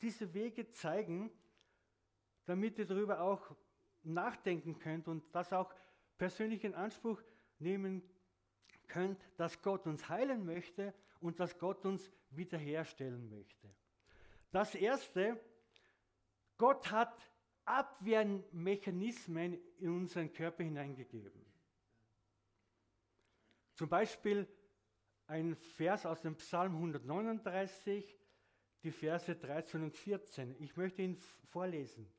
[0.01, 1.31] diese Wege zeigen,
[2.45, 3.55] damit ihr darüber auch
[4.03, 5.75] nachdenken könnt und das auch
[6.17, 7.21] persönlich in Anspruch
[7.59, 8.03] nehmen
[8.87, 13.69] könnt, dass Gott uns heilen möchte und dass Gott uns wiederherstellen möchte.
[14.53, 15.41] Das Erste,
[16.57, 17.31] Gott hat
[17.67, 21.45] Abwehrmechanismen in unseren Körper hineingegeben.
[23.75, 24.49] Zum Beispiel
[25.27, 28.17] ein Vers aus dem Psalm 139,
[28.83, 30.57] die Verse 13 und 14.
[30.61, 31.19] Ich möchte ihn
[31.51, 32.11] vorlesen.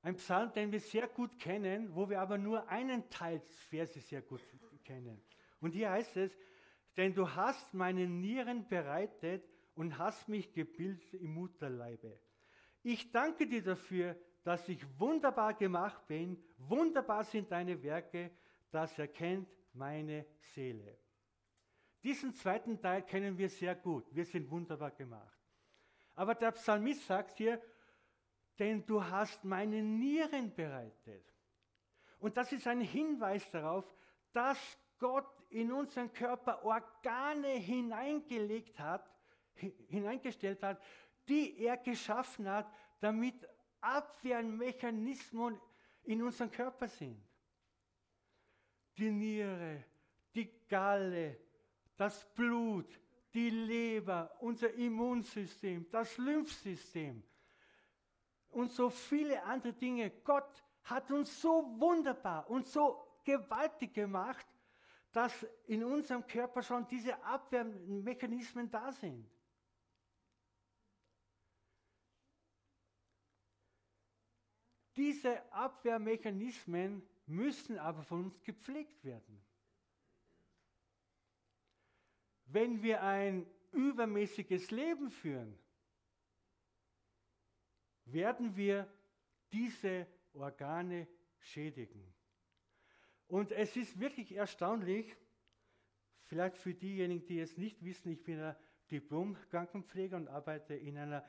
[0.00, 4.08] Ein Psalm, den wir sehr gut kennen, wo wir aber nur einen Teil des Verses
[4.08, 4.40] sehr gut
[4.82, 5.22] kennen.
[5.60, 6.36] Und hier heißt es,
[6.96, 12.18] denn du hast meine Nieren bereitet und hast mich gebildet im Mutterleibe.
[12.82, 16.42] Ich danke dir dafür, dass ich wunderbar gemacht bin.
[16.58, 18.30] Wunderbar sind deine Werke,
[18.70, 20.98] das erkennt meine Seele.
[22.02, 24.04] Diesen zweiten Teil kennen wir sehr gut.
[24.10, 25.38] Wir sind wunderbar gemacht.
[26.14, 27.62] Aber der Psalmist sagt hier,
[28.58, 31.24] denn du hast meine Nieren bereitet.
[32.18, 33.84] Und das ist ein Hinweis darauf,
[34.32, 34.58] dass
[34.98, 39.10] Gott in unseren Körper Organe hineingelegt hat,
[39.88, 40.80] hineingestellt hat,
[41.28, 43.48] die er geschaffen hat, damit
[43.80, 45.60] Abwehrmechanismen
[46.04, 47.20] in unserem Körper sind.
[48.96, 49.84] Die Niere,
[50.34, 51.38] die Galle,
[51.96, 53.00] das Blut,
[53.32, 57.22] die Leber, unser Immunsystem, das Lymphsystem
[58.50, 60.10] und so viele andere Dinge.
[60.24, 64.46] Gott hat uns so wunderbar und so gewaltig gemacht,
[65.10, 69.28] dass in unserem Körper schon diese Abwehrmechanismen da sind.
[74.96, 79.42] Diese Abwehrmechanismen müssen aber von uns gepflegt werden.
[82.46, 85.58] Wenn wir ein übermäßiges Leben führen,
[88.04, 88.92] werden wir
[89.50, 92.12] diese Organe schädigen.
[93.28, 95.16] Und es ist wirklich erstaunlich,
[96.24, 98.56] vielleicht für diejenigen, die es nicht wissen, ich bin ein
[98.90, 101.24] Diplom-Krankenpfleger und arbeite in einer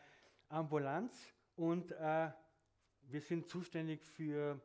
[0.50, 2.32] Ambulanz und äh,
[3.10, 4.62] wir sind zuständig für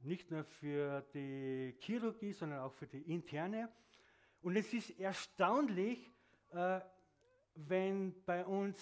[0.00, 3.72] nicht nur für die Chirurgie, sondern auch für die interne.
[4.40, 6.10] Und es ist erstaunlich,
[6.50, 6.80] äh,
[7.54, 8.78] wenn bei uns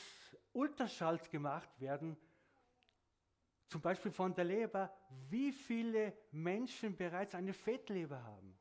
[0.52, 2.16] Ultraschalls gemacht werden,
[3.68, 4.94] zum Beispiel von der Leber,
[5.28, 8.56] wie viele Menschen bereits eine Fettleber haben.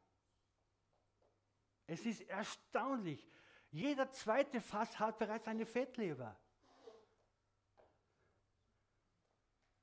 [1.85, 3.27] Es ist erstaunlich.
[3.69, 6.39] Jeder zweite Fass hat bereits eine Fettleber.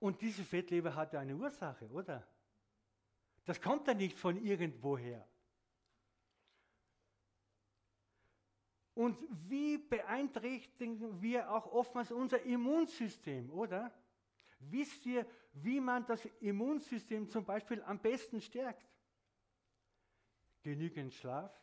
[0.02, 2.26] Und diese Fettleber hat ja eine Ursache, oder?
[3.44, 5.24] Das kommt ja nicht von irgendwoher.
[8.94, 9.16] Und
[9.48, 13.94] wie beeinträchtigen wir auch oftmals unser Immunsystem, oder?
[14.58, 18.84] Wisst ihr, wie man das Immunsystem zum Beispiel am besten stärkt?
[20.62, 21.56] Genügend Schlaf.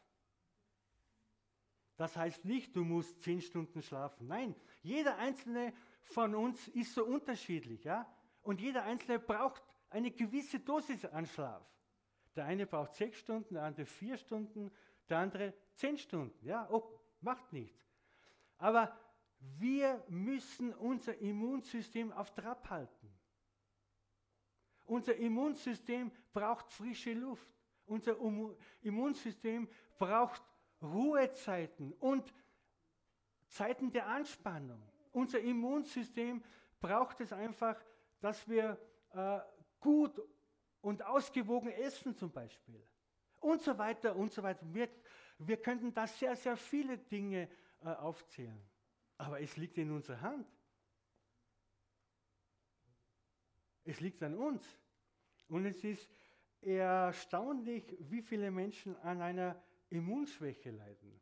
[1.97, 4.27] Das heißt nicht, du musst zehn Stunden schlafen.
[4.27, 5.73] Nein, jeder einzelne
[6.03, 7.83] von uns ist so unterschiedlich.
[7.83, 8.09] Ja?
[8.41, 11.65] Und jeder Einzelne braucht eine gewisse Dosis an Schlaf.
[12.35, 14.71] Der eine braucht sechs Stunden, der andere vier Stunden,
[15.09, 16.45] der andere zehn Stunden.
[16.45, 16.83] Ja, oh,
[17.21, 17.85] macht nichts.
[18.57, 18.95] Aber
[19.57, 23.13] wir müssen unser Immunsystem auf Trab halten.
[24.85, 27.47] Unser Immunsystem braucht frische Luft.
[27.85, 28.17] Unser
[28.81, 30.41] Immunsystem braucht
[30.81, 32.33] Ruhezeiten und
[33.47, 34.81] Zeiten der Anspannung.
[35.11, 36.43] Unser Immunsystem
[36.79, 37.75] braucht es einfach,
[38.19, 38.77] dass wir
[39.11, 39.39] äh,
[39.79, 40.21] gut
[40.81, 42.85] und ausgewogen essen zum Beispiel.
[43.39, 44.65] Und so weiter und so weiter.
[44.73, 44.89] Wir,
[45.37, 47.49] wir könnten da sehr, sehr viele Dinge
[47.81, 48.61] äh, aufzählen.
[49.17, 50.47] Aber es liegt in unserer Hand.
[53.83, 54.63] Es liegt an uns.
[55.47, 56.09] Und es ist
[56.61, 61.19] erstaunlich, wie viele Menschen an einer Immunschwäche leiden.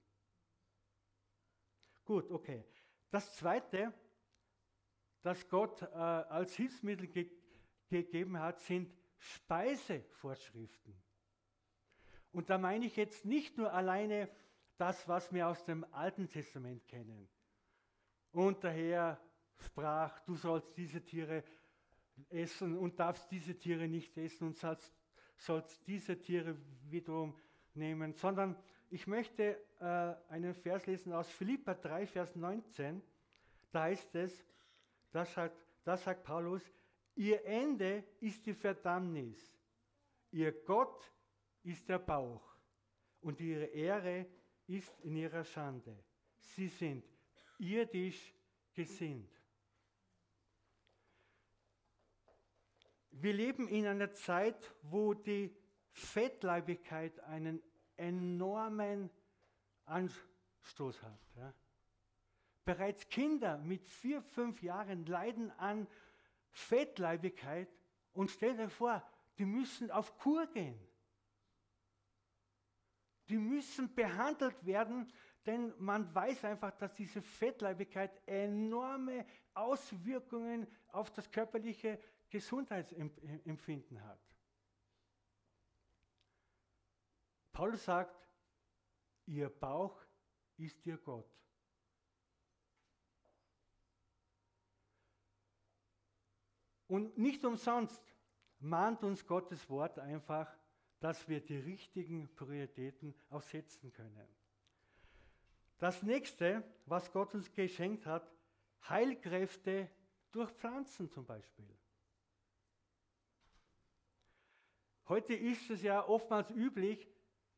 [2.03, 2.65] Gut, okay.
[3.09, 3.93] Das Zweite,
[5.27, 7.29] das Gott äh, als Hilfsmittel ge
[7.89, 10.93] gegeben hat, sind Speisevorschriften.
[12.33, 14.29] Und da meine ich jetzt nicht nur alleine
[14.77, 17.29] das, was wir aus dem Alten Testament kennen.
[18.31, 19.19] Und daher
[19.57, 21.43] sprach, du sollst diese Tiere
[22.29, 24.93] essen und darfst diese Tiere nicht essen und sollst,
[25.37, 26.57] sollst diese Tiere
[26.89, 27.37] wiederum
[27.73, 28.55] nehmen, sondern
[28.89, 33.01] ich möchte äh, einen Vers lesen aus Philippa 3, Vers 19.
[33.71, 34.45] Da heißt es,
[35.11, 36.61] da sagt, da sagt Paulus,
[37.15, 39.37] ihr Ende ist die Verdammnis,
[40.31, 41.11] ihr Gott
[41.63, 42.43] ist der Bauch
[43.21, 44.25] und ihre Ehre
[44.67, 46.03] ist in ihrer Schande.
[46.37, 47.05] Sie sind
[47.57, 48.33] irdisch
[48.73, 49.31] gesinnt.
[53.11, 55.55] Wir leben in einer Zeit, wo die
[55.91, 57.63] Fettleibigkeit einen
[57.95, 59.09] enormen
[59.85, 61.19] Anstoß hat.
[61.35, 61.53] Ja.
[62.67, 65.87] Bereits Kinder mit vier, fünf Jahren leiden an
[66.51, 67.69] Fettleibigkeit
[68.11, 69.01] und stell dir vor,
[69.37, 70.77] die müssen auf Kur gehen.
[73.29, 75.09] Die müssen behandelt werden,
[75.45, 81.97] denn man weiß einfach, dass diese Fettleibigkeit enorme Auswirkungen auf das körperliche
[82.29, 84.19] Gesundheitsempfinden hat.
[87.53, 88.27] Paulus sagt,
[89.25, 89.97] ihr Bauch
[90.57, 91.31] ist ihr Gott.
[96.87, 98.01] Und nicht umsonst
[98.59, 100.47] mahnt uns Gottes Wort einfach,
[100.99, 104.27] dass wir die richtigen Prioritäten auch setzen können.
[105.77, 108.31] Das nächste, was Gott uns geschenkt hat,
[108.89, 109.89] Heilkräfte
[110.31, 111.67] durch Pflanzen zum Beispiel.
[115.07, 117.07] Heute ist es ja oftmals üblich,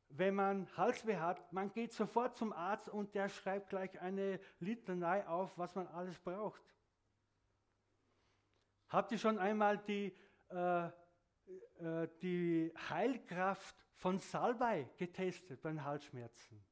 [0.10, 5.26] wenn man Halsweh hat, man geht sofort zum Arzt und der schreibt gleich eine Litanei
[5.28, 6.62] auf, was man alles braucht.
[8.90, 10.14] Habt ihr schon einmal die,
[10.50, 16.64] äh, äh, die Heilkraft von Salbei getestet bei Halsschmerzen?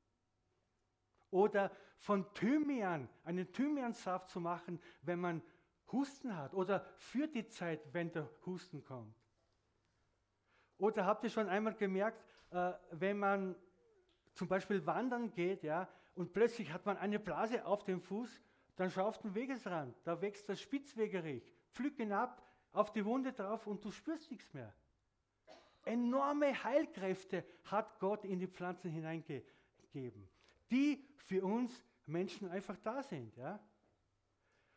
[1.30, 5.42] Oder von Thymian, einen Thymiansaft zu machen, wenn man
[5.92, 6.54] Husten hat.
[6.54, 9.16] Oder für die Zeit, wenn der Husten kommt.
[10.78, 13.56] Oder habt ihr schon einmal gemerkt, äh, wenn man
[14.34, 18.42] zum Beispiel wandern geht, ja, und plötzlich hat man eine Blase auf dem Fuß,
[18.76, 21.44] dann schau auf den Wegesrand, da wächst das Spitzwegerich,
[21.74, 22.42] pflück ihn ab,
[22.72, 24.74] auf die Wunde drauf und du spürst nichts mehr.
[25.86, 30.28] Enorme Heilkräfte hat Gott in die Pflanzen hineingegeben,
[30.70, 33.36] die für uns Menschen einfach da sind.
[33.38, 33.60] Ja?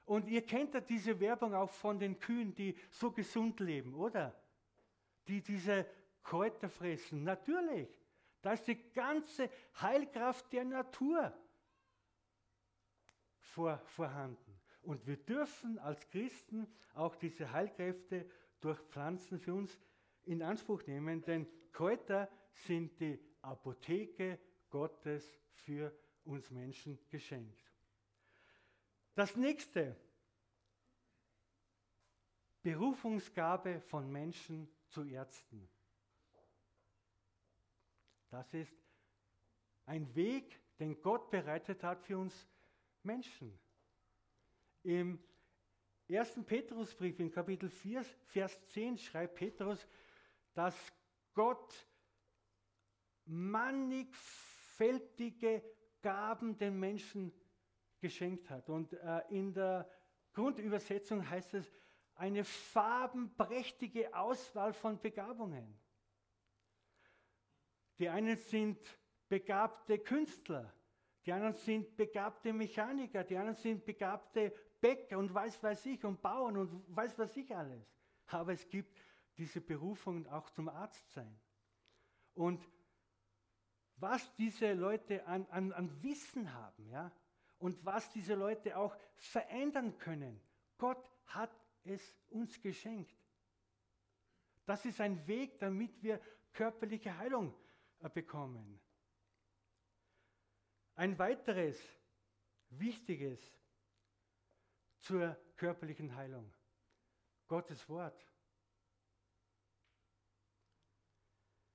[0.04, 4.34] Und ihr kennt ja diese Werbung auch von den Kühen, die so gesund leben, oder?
[5.28, 5.86] Die diese
[6.22, 7.22] Kräuter fressen.
[7.24, 7.88] Natürlich.
[8.42, 11.32] Da ist die ganze Heilkraft der Natur
[13.38, 14.49] vor, vorhanden.
[14.82, 18.28] Und wir dürfen als Christen auch diese Heilkräfte
[18.60, 19.78] durch Pflanzen für uns
[20.24, 24.38] in Anspruch nehmen, denn Kräuter sind die Apotheke
[24.70, 27.60] Gottes für uns Menschen geschenkt.
[29.14, 29.96] Das nächste,
[32.62, 35.68] Berufungsgabe von Menschen zu Ärzten.
[38.28, 38.72] Das ist
[39.86, 42.46] ein Weg, den Gott bereitet hat für uns
[43.02, 43.58] Menschen.
[44.82, 45.22] Im
[46.08, 46.40] 1.
[46.44, 49.86] Petrusbrief in Kapitel 4, Vers 10 schreibt Petrus,
[50.54, 50.74] dass
[51.34, 51.86] Gott
[53.26, 55.62] mannigfältige
[56.02, 57.32] Gaben den Menschen
[58.00, 58.68] geschenkt hat.
[58.68, 59.88] Und äh, in der
[60.32, 61.72] Grundübersetzung heißt es,
[62.14, 65.78] eine farbenprächtige Auswahl von Begabungen.
[67.98, 68.78] Die einen sind
[69.28, 70.72] begabte Künstler,
[71.24, 76.20] die anderen sind begabte Mechaniker, die anderen sind begabte Bäcker und weiß weiß ich und
[76.22, 77.84] Bauern und weiß was ich alles.
[78.28, 79.02] Aber es gibt
[79.36, 81.38] diese Berufungen auch zum Arzt sein.
[82.34, 82.66] Und
[83.96, 87.12] was diese Leute an, an, an Wissen haben, ja,
[87.58, 90.40] und was diese Leute auch verändern können,
[90.78, 91.50] Gott hat
[91.84, 93.14] es uns geschenkt.
[94.64, 96.20] Das ist ein Weg, damit wir
[96.52, 97.54] körperliche Heilung
[98.00, 98.80] äh, bekommen.
[100.94, 101.78] Ein weiteres
[102.70, 103.40] wichtiges
[105.00, 106.52] zur körperlichen Heilung.
[107.48, 108.26] Gottes Wort.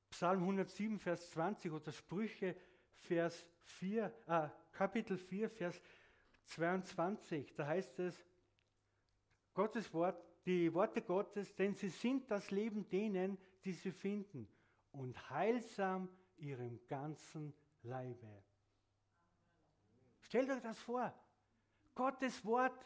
[0.09, 2.55] Psalm 107, Vers 20 oder Sprüche,
[2.93, 5.81] Vers 4, äh, Kapitel 4, Vers
[6.45, 7.53] 22.
[7.53, 8.25] Da heißt es,
[9.53, 14.47] Gottes Wort, die Worte Gottes, denn sie sind das Leben denen, die sie finden
[14.91, 18.43] und heilsam ihrem ganzen Leibe.
[20.21, 21.13] Stellt euch das vor.
[21.93, 22.85] Gottes Wort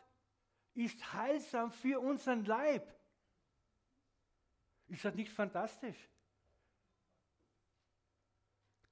[0.79, 2.95] ist heilsam für unseren Leib.
[4.87, 6.09] Ist das nicht fantastisch?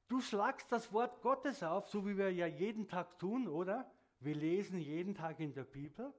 [0.09, 3.89] Du schlagst das Wort Gottes auf, so wie wir ja jeden Tag tun, oder?
[4.19, 6.13] Wir lesen jeden Tag in der Bibel.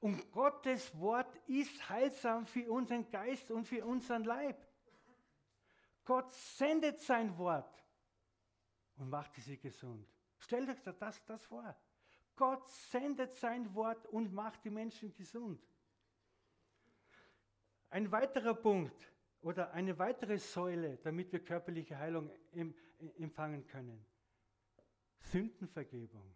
[0.00, 4.56] Und Gottes Wort ist heilsam für unseren Geist und für unseren Leib.
[6.04, 7.84] Gott sendet sein Wort
[8.96, 10.08] und macht sie gesund.
[10.38, 11.76] Stellt euch das, das vor.
[12.40, 15.62] Gott sendet sein Wort und macht die Menschen gesund.
[17.90, 19.12] Ein weiterer Punkt
[19.42, 22.30] oder eine weitere Säule, damit wir körperliche Heilung
[23.18, 24.06] empfangen können.
[25.18, 26.34] Sündenvergebung.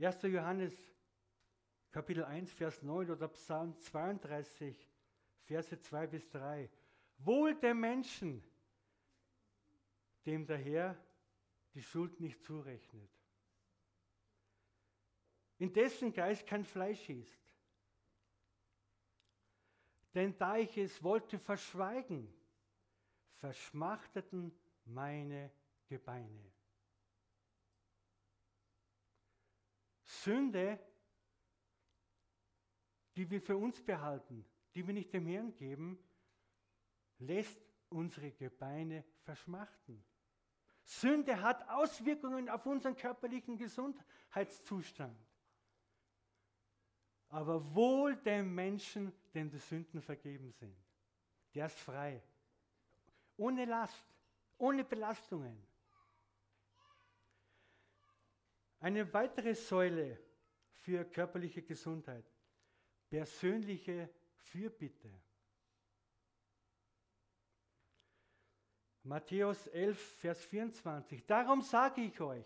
[0.00, 0.22] 1.
[0.22, 0.74] Johannes
[1.92, 4.90] Kapitel 1, Vers 9 oder Psalm 32,
[5.44, 6.68] Verse 2 bis 3.
[7.18, 8.42] Wohl dem Menschen,
[10.26, 10.96] dem der Herr
[11.74, 13.10] die Schuld nicht zurechnet,
[15.58, 17.38] in dessen Geist kein Fleisch ist.
[20.14, 22.32] Denn da ich es wollte verschweigen,
[23.32, 24.52] verschmachteten
[24.84, 25.52] meine
[25.86, 26.52] Gebeine.
[30.04, 30.78] Sünde,
[33.14, 34.44] die wir für uns behalten,
[34.74, 35.98] die wir nicht dem Herrn geben,
[37.18, 37.60] lässt
[37.90, 40.02] unsere Gebeine verschmachten.
[40.82, 45.18] Sünde hat Auswirkungen auf unseren körperlichen Gesundheitszustand.
[47.28, 50.74] Aber wohl dem Menschen, dem die Sünden vergeben sind.
[51.54, 52.22] Der ist frei.
[53.36, 54.02] Ohne Last,
[54.56, 55.62] ohne Belastungen.
[58.80, 60.18] Eine weitere Säule
[60.72, 62.24] für körperliche Gesundheit.
[63.10, 65.10] Persönliche Fürbitte.
[69.08, 71.24] Matthäus 11, Vers 24.
[71.24, 72.44] Darum sage ich euch,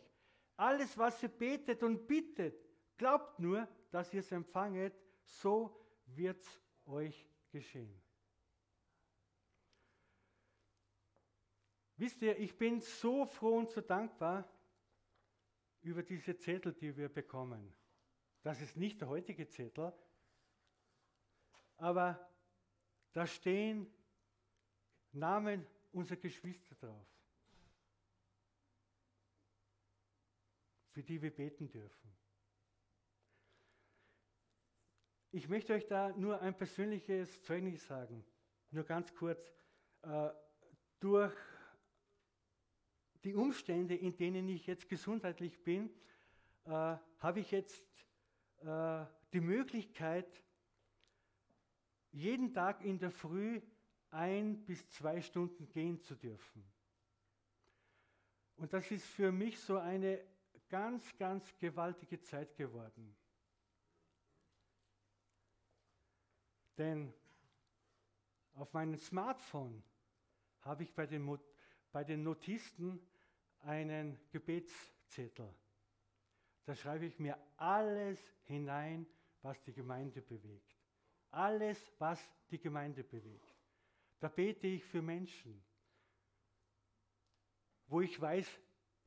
[0.57, 2.55] alles, was ihr betet und bittet,
[2.97, 4.95] glaubt nur, dass ihr es empfanget,
[5.25, 8.01] so wird es euch geschehen.
[11.97, 14.49] Wisst ihr, ich bin so froh und so dankbar
[15.81, 17.75] über diese Zettel, die wir bekommen.
[18.43, 19.93] Das ist nicht der heutige Zettel,
[21.77, 22.25] aber
[23.13, 23.93] da stehen
[25.11, 27.07] Namen unserer Geschwister drauf,
[30.91, 32.13] für die wir beten dürfen.
[35.31, 38.25] Ich möchte euch da nur ein persönliches Zeugnis sagen,
[38.71, 39.51] nur ganz kurz.
[40.03, 40.31] Äh,
[41.01, 41.35] durch
[43.25, 45.91] die Umstände, in denen ich jetzt gesundheitlich bin,
[46.65, 47.85] äh, habe ich jetzt
[48.61, 50.43] äh, die Möglichkeit,
[52.11, 53.61] jeden Tag in der Früh
[54.13, 56.65] ein bis zwei Stunden gehen zu dürfen.
[58.57, 60.23] Und das ist für mich so eine
[60.69, 63.17] ganz, ganz gewaltige Zeit geworden.
[66.79, 67.13] Denn
[68.55, 69.83] auf meinem Smartphone
[70.61, 71.39] habe ich bei den,
[71.91, 73.01] bei den Notisten
[73.61, 75.55] einen Gebetszettel.
[76.65, 79.07] Da schreibe ich mir alles hinein,
[79.43, 80.77] was die Gemeinde bewegt.
[81.31, 83.52] Alles, was die Gemeinde bewegt.
[84.23, 85.61] Da bete ich für Menschen,
[87.89, 88.47] wo ich weiß,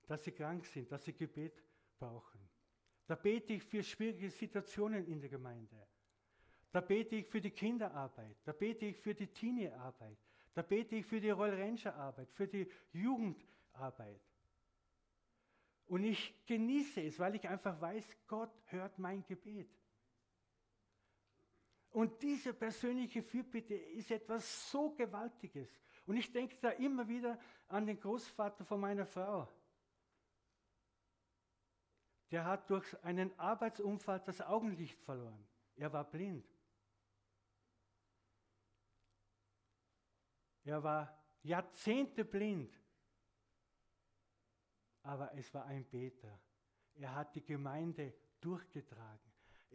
[0.08, 1.64] dass sie krank sind, dass sie Gebet
[1.98, 2.42] brauchen.
[3.08, 5.88] Da bete ich für schwierige Situationen in der Gemeinde.
[6.70, 8.36] Da bete ich für die Kinderarbeit.
[8.44, 10.18] Da bete ich für die Teenie-Arbeit.
[10.54, 14.20] Da bete ich für die Royal Ranger Arbeit, für die Jugendarbeit.
[15.86, 19.70] Und ich genieße es, weil ich einfach weiß, Gott hört mein Gebet.
[21.96, 25.80] Und diese persönliche Fürbitte ist etwas so Gewaltiges.
[26.06, 27.40] Und ich denke da immer wieder
[27.70, 29.48] an den Großvater von meiner Frau.
[32.32, 35.48] Der hat durch einen Arbeitsunfall das Augenlicht verloren.
[35.78, 36.46] Er war blind.
[40.66, 42.78] Er war Jahrzehnte blind.
[45.02, 46.42] Aber es war ein Beter.
[46.96, 49.25] Er hat die Gemeinde durchgetragen.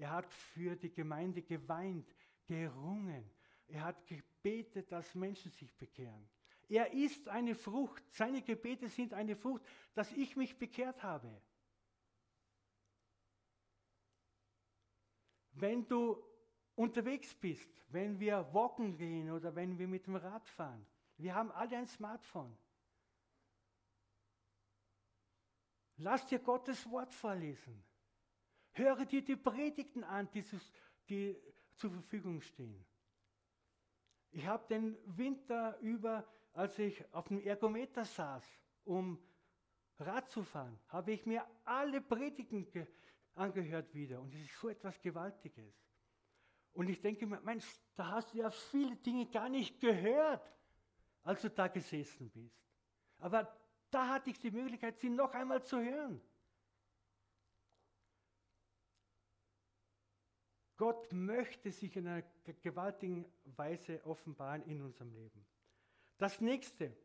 [0.01, 2.11] Er hat für die Gemeinde geweint,
[2.47, 3.31] gerungen.
[3.69, 6.27] Er hat gebetet, dass Menschen sich bekehren.
[6.71, 8.03] Er ist eine Frucht.
[8.11, 11.43] Seine Gebete sind eine Frucht, dass ich mich bekehrt habe.
[15.53, 16.25] Wenn du
[16.77, 20.87] unterwegs bist, wenn wir walken gehen oder wenn wir mit dem Rad fahren.
[21.19, 22.57] Wir haben alle ein Smartphone.
[25.99, 27.90] Lass dir Gottes Wort vorlesen.
[28.73, 30.45] Höre dir die Predigten an, die,
[31.09, 31.37] die
[31.75, 32.85] zur Verfügung stehen.
[34.31, 38.45] Ich habe den Winter über, als ich auf dem Ergometer saß,
[38.85, 39.19] um
[39.99, 42.67] Rad zu fahren, habe ich mir alle Predigten
[43.35, 44.21] angehört wieder.
[44.21, 45.75] Und es ist so etwas Gewaltiges.
[46.73, 47.67] Und ich denke mir, Mensch,
[47.97, 50.57] da hast du ja viele Dinge gar nicht gehört,
[51.23, 52.57] als du da gesessen bist.
[53.19, 53.53] Aber
[53.91, 56.21] da hatte ich die Möglichkeit, sie noch einmal zu hören.
[60.81, 62.23] Gott möchte sich in einer
[62.63, 65.45] gewaltigen Weise offenbaren in unserem Leben.
[66.17, 66.97] Das nächste,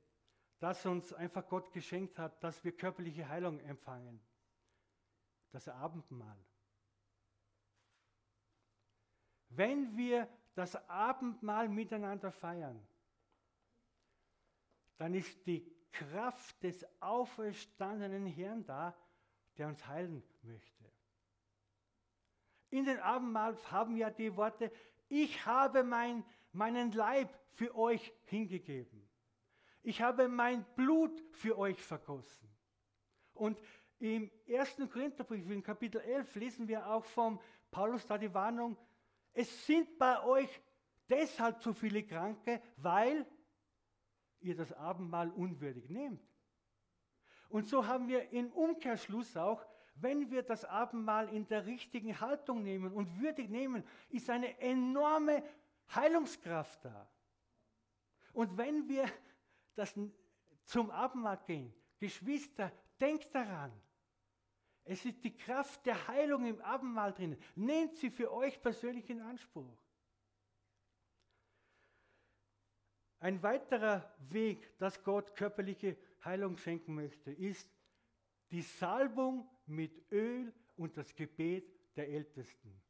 [0.59, 4.21] das uns einfach Gott geschenkt hat, dass wir körperliche Heilung empfangen,
[5.51, 6.37] das Abendmahl.
[9.49, 12.81] Wenn wir das Abendmahl miteinander feiern,
[14.95, 18.95] dann ist die Kraft des auferstandenen Herrn da,
[19.57, 20.94] der uns heilen möchte.
[22.75, 24.69] In den Abendmahl haben wir die Worte,
[25.07, 29.09] ich habe mein, meinen Leib für euch hingegeben.
[29.81, 32.49] Ich habe mein Blut für euch vergossen.
[33.33, 33.57] Und
[33.99, 34.75] im 1.
[34.91, 37.39] Korintherbrief, in Kapitel 11, lesen wir auch vom
[37.71, 38.75] Paulus da die Warnung,
[39.31, 40.61] es sind bei euch
[41.07, 43.25] deshalb zu viele Kranke, weil
[44.41, 46.27] ihr das Abendmahl unwürdig nehmt.
[47.47, 49.65] Und so haben wir im Umkehrschluss auch,
[49.95, 55.43] wenn wir das Abendmahl in der richtigen Haltung nehmen und würdig nehmen, ist eine enorme
[55.93, 57.09] Heilungskraft da.
[58.33, 59.09] Und wenn wir
[59.75, 59.97] das
[60.65, 63.71] zum Abendmahl gehen, Geschwister, denkt daran,
[64.83, 67.37] es ist die Kraft der Heilung im Abendmahl drin.
[67.55, 69.77] Nehmt sie für euch persönlich in Anspruch.
[73.19, 77.67] Ein weiterer Weg, dass Gott körperliche Heilung schenken möchte, ist
[78.51, 82.81] die Salbung mit Öl und das Gebet der Ältesten.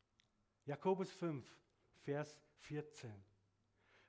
[0.66, 1.46] Jakobus 5,
[2.04, 3.12] Vers 14.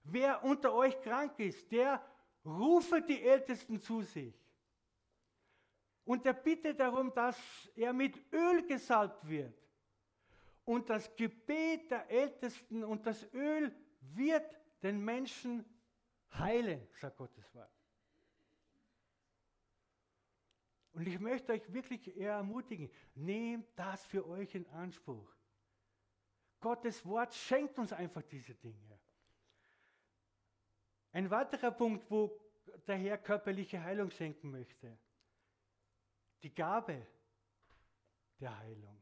[0.05, 2.03] Wer unter euch krank ist, der
[2.45, 4.35] rufe die Ältesten zu sich.
[6.05, 7.37] Und er bittet darum, dass
[7.75, 9.55] er mit Öl gesalbt wird.
[10.65, 14.49] Und das Gebet der Ältesten und das Öl wird
[14.83, 15.65] den Menschen
[16.33, 17.76] heilen, sagt Gottes Wort.
[20.97, 25.31] Und ich möchte euch wirklich ermutigen, nehmt das für euch in Anspruch.
[26.59, 28.99] Gottes Wort schenkt uns einfach diese Dinge.
[31.13, 32.41] Ein weiterer Punkt, wo
[32.87, 34.99] der Herr körperliche Heilung schenken möchte,
[36.43, 37.07] die Gabe
[38.41, 38.99] der Heilung.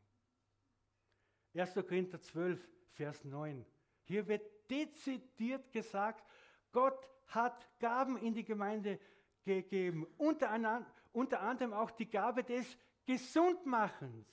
[1.54, 1.74] 1.
[1.74, 3.64] Korinther 12, Vers 9.
[4.02, 6.28] Hier wird dezidiert gesagt,
[6.72, 8.98] Gott hat Gaben in die Gemeinde
[9.44, 10.84] gegeben, unter, anderem,
[11.14, 14.26] unter anderem auch die Gabe des Gesundmachens.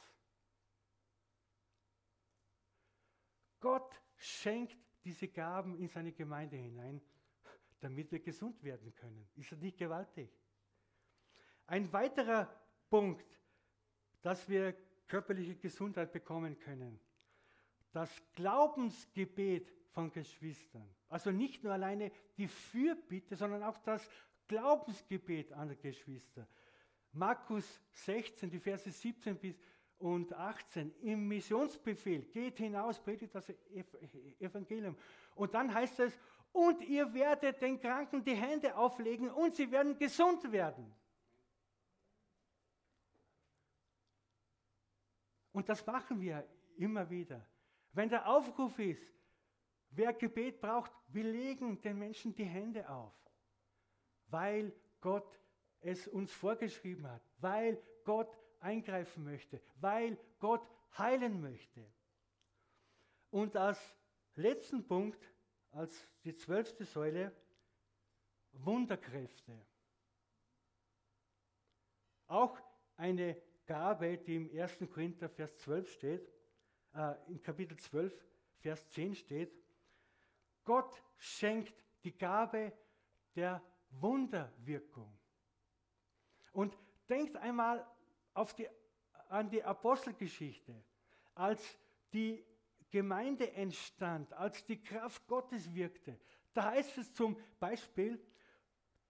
[3.60, 7.02] Gott schenkt diese Gaben in seine Gemeinde hinein,
[7.80, 9.30] damit wir gesund werden können.
[9.36, 10.30] Ist das nicht gewaltig?
[11.68, 12.52] Ein weiterer
[12.90, 13.40] Punkt,
[14.22, 14.74] dass wir
[15.08, 17.00] körperliche Gesundheit bekommen können.
[17.92, 20.90] Das Glaubensgebet von Geschwistern.
[21.10, 24.10] Also nicht nur alleine die Fürbitte, sondern auch das
[24.48, 26.48] Glaubensgebet an die Geschwister.
[27.14, 29.56] Markus 16, die Verse 17 bis
[30.02, 33.54] und 18 im Missionsbefehl, geht hinaus, predigt das
[34.40, 34.98] Evangelium.
[35.36, 36.18] Und dann heißt es,
[36.52, 40.94] und ihr werdet den Kranken die Hände auflegen und sie werden gesund werden.
[45.52, 46.48] Und das machen wir
[46.78, 47.46] immer wieder.
[47.94, 49.14] Wenn der Aufruf ist,
[49.92, 53.14] wer Gebet braucht, wir legen den Menschen die Hände auf,
[54.28, 55.41] weil Gott
[55.82, 60.66] es uns vorgeschrieben hat, weil Gott eingreifen möchte, weil Gott
[60.98, 61.86] heilen möchte.
[63.30, 63.80] Und als
[64.36, 65.22] letzten Punkt,
[65.72, 67.36] als die zwölfte Säule,
[68.54, 69.66] Wunderkräfte.
[72.28, 72.60] Auch
[72.98, 74.80] eine Gabe, die im 1.
[74.92, 76.34] Korinther Vers 12 steht,
[76.94, 78.14] äh, in Kapitel 12,
[78.58, 79.54] Vers 10 steht,
[80.64, 81.74] Gott schenkt
[82.04, 82.74] die Gabe
[83.36, 85.18] der Wunderwirkung.
[86.52, 86.78] Und
[87.10, 87.86] denkt einmal
[88.58, 88.68] die,
[89.30, 90.84] an die Apostelgeschichte,
[91.36, 91.78] als
[92.14, 92.46] die
[92.90, 96.20] Gemeinde entstand, als die Kraft Gottes wirkte.
[96.54, 98.22] Da heißt es zum Beispiel,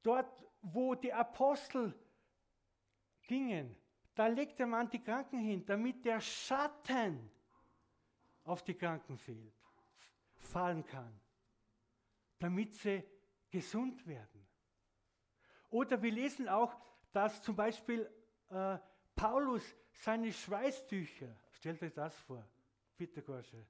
[0.04, 1.94] dort wo die Apostel
[3.24, 3.76] gingen,
[4.14, 7.32] da legte man die Kranken hin, damit der Schatten
[8.44, 9.56] auf die Kranken fehlt,
[10.36, 11.20] fallen kann,
[12.40, 13.04] damit sie
[13.50, 14.48] gesund werden.
[15.70, 16.76] Oder wir lesen auch,
[17.12, 18.10] dass zum Beispiel
[18.50, 18.78] äh,
[19.16, 22.46] Paulus seine Schweißtücher, stellt euch das vor,
[22.98, 23.66] bitte Gorsche.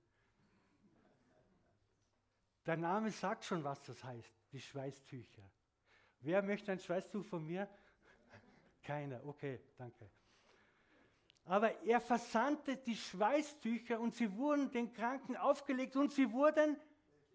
[2.66, 5.44] Der Name sagt schon, was das heißt, die Schweißtücher.
[6.20, 7.68] Wer möchte ein Schweißtuch von mir?
[8.84, 10.10] Keiner, okay, danke.
[11.46, 16.80] Aber er versandte die Schweißtücher und sie wurden den Kranken aufgelegt und sie wurden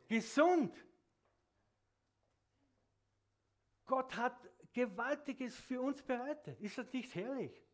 [0.06, 0.72] gesund.
[3.84, 4.36] Gott hat
[4.76, 6.60] Gewaltiges für uns bereitet.
[6.60, 7.64] Ist das nicht herrlich?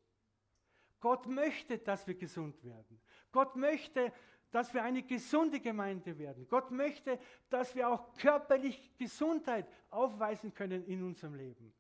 [1.01, 3.01] Gott möchte, dass wir gesund werden.
[3.33, 4.13] Gott möchte,
[4.53, 6.47] dass wir eine gesunde Gemeinde werden.
[6.47, 7.19] Gott möchte,
[7.51, 11.75] dass wir auch körperlich Gesundheit aufweisen können in unserem Leben.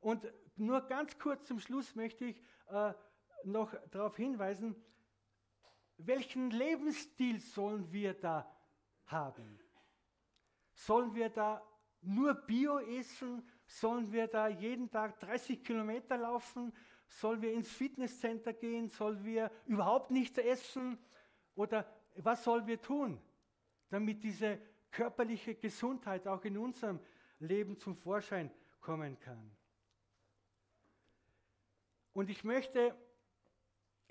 [0.00, 0.26] Und
[0.56, 2.94] nur ganz kurz zum Schluss möchte ich äh,
[3.44, 4.74] noch darauf hinweisen,
[5.98, 8.52] welchen Lebensstil sollen wir da
[9.06, 9.60] haben?
[10.74, 11.62] Sollen wir da
[12.00, 13.48] nur Bio essen?
[13.72, 16.74] Sollen wir da jeden Tag 30 Kilometer laufen?
[17.08, 18.90] Sollen wir ins Fitnesscenter gehen?
[18.90, 20.98] Sollen wir überhaupt nichts essen?
[21.54, 23.18] Oder was sollen wir tun,
[23.88, 24.58] damit diese
[24.90, 27.00] körperliche Gesundheit auch in unserem
[27.38, 28.50] Leben zum Vorschein
[28.82, 29.56] kommen kann?
[32.12, 32.94] Und ich möchte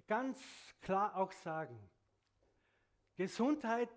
[0.08, 0.40] ganz
[0.82, 1.78] klar auch sagen,
[3.16, 3.90] Gesundheit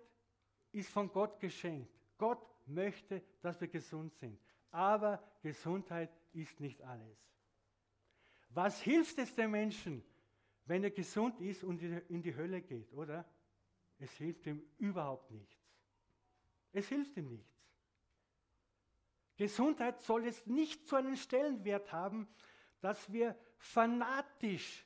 [0.71, 1.91] ist von Gott geschenkt.
[2.19, 4.39] Gott möchte, dass wir gesund sind.
[4.75, 7.17] Aber Gesundheit ist nicht alles.
[8.49, 10.03] Was hilft es dem Menschen,
[10.65, 13.23] wenn er gesund ist und in die Hölle geht, oder?
[13.99, 15.55] Es hilft ihm überhaupt nichts.
[16.73, 17.55] Es hilft ihm nichts.
[19.37, 22.27] Gesundheit soll jetzt nicht so einen Stellenwert haben,
[22.81, 24.85] dass wir fanatisch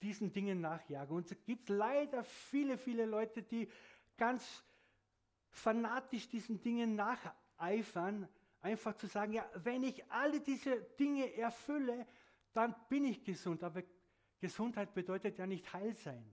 [0.00, 1.14] diesen Dingen nachjagen.
[1.14, 3.70] Und es gibt leider viele, viele Leute, die
[4.16, 4.64] ganz
[5.50, 6.94] fanatisch diesen Dingen
[7.60, 8.28] nacheifern,
[8.60, 12.06] einfach zu sagen, ja, wenn ich alle diese Dinge erfülle,
[12.52, 13.62] dann bin ich gesund.
[13.62, 13.82] Aber
[14.38, 16.24] Gesundheit bedeutet ja nicht heil sein.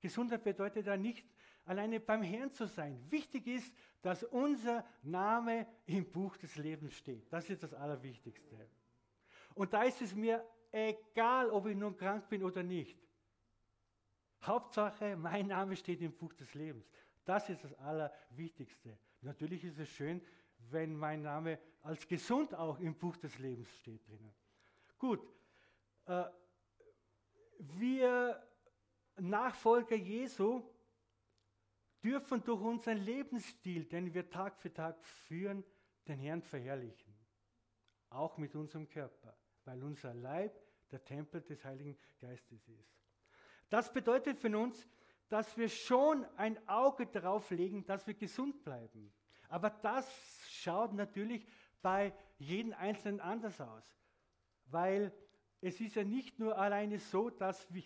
[0.00, 1.26] Gesundheit bedeutet ja nicht
[1.64, 2.98] alleine beim Herrn zu sein.
[3.10, 3.72] Wichtig ist,
[4.02, 7.30] dass unser Name im Buch des Lebens steht.
[7.30, 8.68] Das ist das Allerwichtigste.
[9.54, 12.98] Und da ist es mir egal, ob ich nun krank bin oder nicht.
[14.42, 16.88] Hauptsache, mein Name steht im Buch des Lebens.
[17.26, 18.98] Das ist das Allerwichtigste.
[19.22, 20.20] Natürlich ist es schön,
[20.70, 24.34] wenn mein Name als gesund auch im Buch des Lebens steht drinnen.
[24.98, 25.26] Gut,
[26.06, 26.24] äh,
[27.58, 28.46] wir
[29.16, 30.62] Nachfolger Jesu
[32.02, 35.64] dürfen durch unseren Lebensstil, den wir Tag für Tag führen,
[36.08, 37.14] den Herrn verherrlichen.
[38.08, 40.58] Auch mit unserem Körper, weil unser Leib
[40.90, 42.98] der Tempel des Heiligen Geistes ist.
[43.68, 44.88] Das bedeutet für uns,
[45.30, 49.12] dass wir schon ein Auge darauf legen, dass wir gesund bleiben.
[49.48, 50.06] Aber das
[50.50, 51.46] schaut natürlich
[51.80, 53.96] bei jedem Einzelnen anders aus.
[54.66, 55.12] Weil
[55.60, 57.84] es ist ja nicht nur alleine so, dass wir,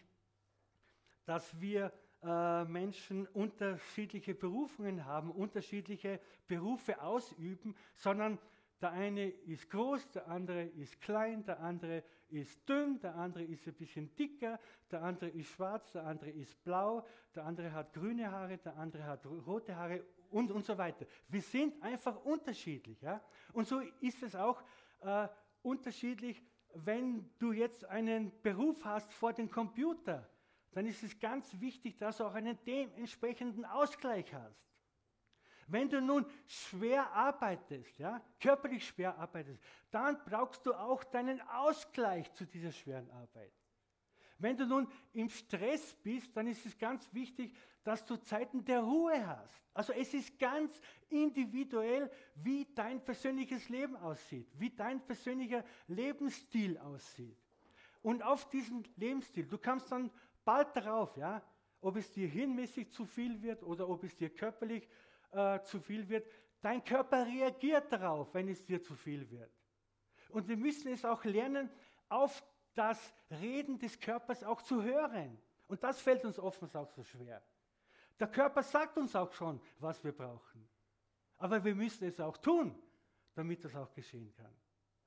[1.26, 1.92] dass wir
[2.22, 8.38] äh, Menschen unterschiedliche Berufungen haben, unterschiedliche Berufe ausüben, sondern
[8.80, 13.66] der eine ist groß, der andere ist klein, der andere ist dünn, der andere ist
[13.66, 14.58] ein bisschen dicker,
[14.90, 19.04] der andere ist schwarz, der andere ist blau, der andere hat grüne Haare, der andere
[19.04, 21.06] hat rote Haare und, und so weiter.
[21.28, 23.00] Wir sind einfach unterschiedlich.
[23.00, 23.20] Ja?
[23.52, 24.62] Und so ist es auch
[25.00, 25.28] äh,
[25.62, 26.42] unterschiedlich,
[26.74, 30.28] wenn du jetzt einen Beruf hast vor dem Computer,
[30.72, 34.60] dann ist es ganz wichtig, dass du auch einen dementsprechenden Ausgleich hast.
[35.68, 42.32] Wenn du nun schwer arbeitest, ja, körperlich schwer arbeitest, dann brauchst du auch deinen Ausgleich
[42.34, 43.52] zu dieser schweren Arbeit.
[44.38, 48.80] Wenn du nun im Stress bist, dann ist es ganz wichtig, dass du Zeiten der
[48.80, 49.62] Ruhe hast.
[49.72, 57.38] Also es ist ganz individuell, wie dein persönliches Leben aussieht, wie dein persönlicher Lebensstil aussieht.
[58.02, 60.10] Und auf diesen Lebensstil, du kannst dann
[60.44, 61.42] bald darauf, ja,
[61.80, 64.88] ob es dir hirnmäßig zu viel wird oder ob es dir körperlich
[65.34, 66.26] äh, zu viel wird,
[66.60, 69.52] dein Körper reagiert darauf, wenn es dir zu viel wird.
[70.30, 71.70] Und wir müssen es auch lernen,
[72.08, 72.42] auf
[72.74, 75.38] das Reden des Körpers auch zu hören.
[75.66, 77.42] Und das fällt uns oftmals auch so schwer.
[78.18, 80.68] Der Körper sagt uns auch schon, was wir brauchen.
[81.38, 82.80] Aber wir müssen es auch tun,
[83.34, 84.54] damit das auch geschehen kann.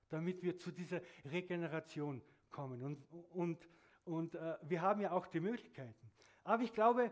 [0.09, 2.83] Damit wir zu dieser Regeneration kommen.
[2.83, 3.69] Und, und,
[4.05, 6.11] und äh, wir haben ja auch die Möglichkeiten.
[6.43, 7.11] Aber ich glaube,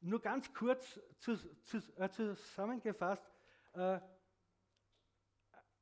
[0.00, 3.24] nur ganz kurz zu, zu, äh, zusammengefasst,
[3.72, 4.00] äh,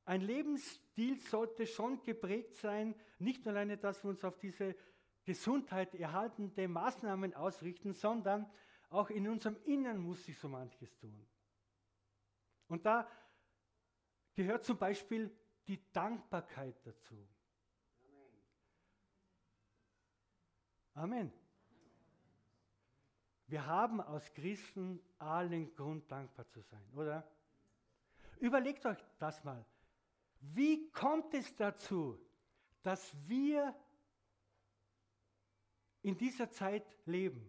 [0.07, 4.77] ein Lebensstil sollte schon geprägt sein, nicht nur alleine, dass wir uns auf diese
[5.25, 8.51] Gesundheit erhaltende Maßnahmen ausrichten, sondern
[8.91, 11.27] auch in unserem Innern muss sich so manches tun.
[12.69, 13.09] Und da
[14.35, 15.35] gehört zum Beispiel
[15.67, 17.27] die Dankbarkeit dazu.
[20.93, 21.33] Amen.
[23.55, 27.25] Wir haben als Christen allen Grund, dankbar zu sein, oder?
[28.41, 29.65] Überlegt euch das mal.
[30.41, 32.19] Wie kommt es dazu,
[32.83, 33.73] dass wir
[36.03, 37.49] in dieser Zeit leben?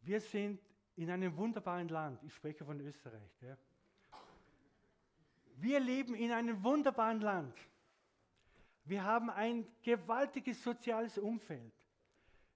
[0.00, 0.62] Wir sind
[0.96, 2.22] in einem wunderbaren Land.
[2.22, 3.42] Ich spreche von Österreich.
[3.42, 3.58] Ja.
[5.56, 7.54] Wir leben in einem wunderbaren Land.
[8.86, 11.74] Wir haben ein gewaltiges soziales Umfeld.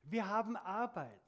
[0.04, 1.21] Wir haben Arbeit.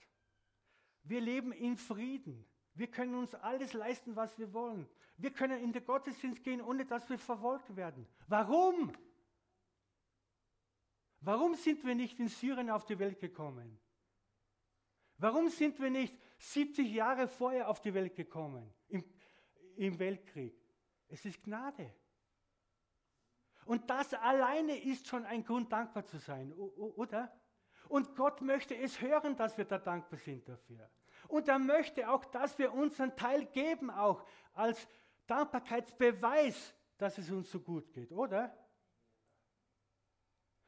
[1.05, 2.45] Wir leben in Frieden.
[2.75, 4.89] Wir können uns alles leisten, was wir wollen.
[5.17, 8.07] Wir können in den Gottesdienst gehen, ohne dass wir verfolgt werden.
[8.27, 8.93] Warum?
[11.21, 13.79] Warum sind wir nicht in Syrien auf die Welt gekommen?
[15.19, 19.05] Warum sind wir nicht 70 Jahre vorher auf die Welt gekommen, im,
[19.77, 20.59] im Weltkrieg?
[21.09, 21.95] Es ist Gnade.
[23.65, 27.33] Und das alleine ist schon ein Grund, dankbar zu sein, oder?
[27.89, 30.91] Und Gott möchte es hören, dass wir da dankbar sind dafür.
[31.29, 34.87] Und er möchte auch, dass wir unseren Teil geben, auch als
[35.27, 38.57] Dankbarkeitsbeweis, dass es uns so gut geht, oder?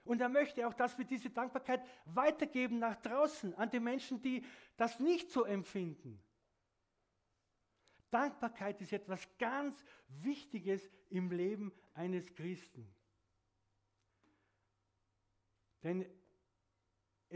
[0.05, 4.45] Und er möchte auch, dass wir diese Dankbarkeit weitergeben nach draußen an die Menschen, die
[4.77, 6.23] das nicht so empfinden.
[8.11, 12.89] Dankbarkeit ist etwas ganz Wichtiges im Leben eines Christen.
[15.83, 16.07] Denn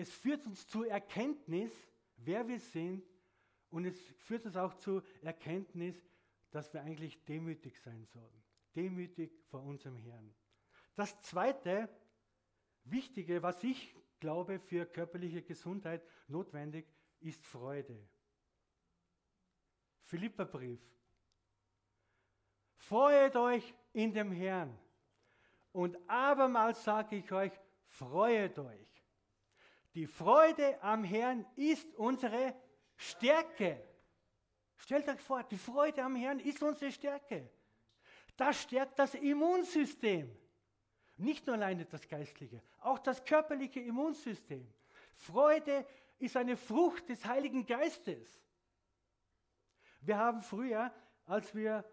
[0.00, 1.70] es führt uns zur Erkenntnis,
[2.16, 3.04] wer wir sind
[3.68, 5.94] und es führt uns auch zur Erkenntnis,
[6.50, 8.42] dass wir eigentlich demütig sein sollen.
[8.74, 10.34] Demütig vor unserem Herrn.
[10.96, 11.88] Das zweite
[12.84, 16.86] Wichtige, was ich glaube für körperliche Gesundheit notwendig,
[17.20, 18.08] ist Freude.
[20.04, 20.80] Philipperbrief.
[22.76, 24.76] Freut euch in dem Herrn.
[25.72, 27.52] Und abermals sage ich euch,
[27.86, 28.89] freut euch.
[29.94, 32.54] Die Freude am Herrn ist unsere
[32.96, 33.82] Stärke.
[34.76, 37.50] Stellt euch vor, die Freude am Herrn ist unsere Stärke.
[38.36, 40.34] Das stärkt das Immunsystem.
[41.16, 44.66] Nicht nur alleine das geistliche, auch das körperliche Immunsystem.
[45.16, 45.86] Freude
[46.18, 48.40] ist eine Frucht des Heiligen Geistes.
[50.00, 50.90] Wir haben früher,
[51.26, 51.84] als wir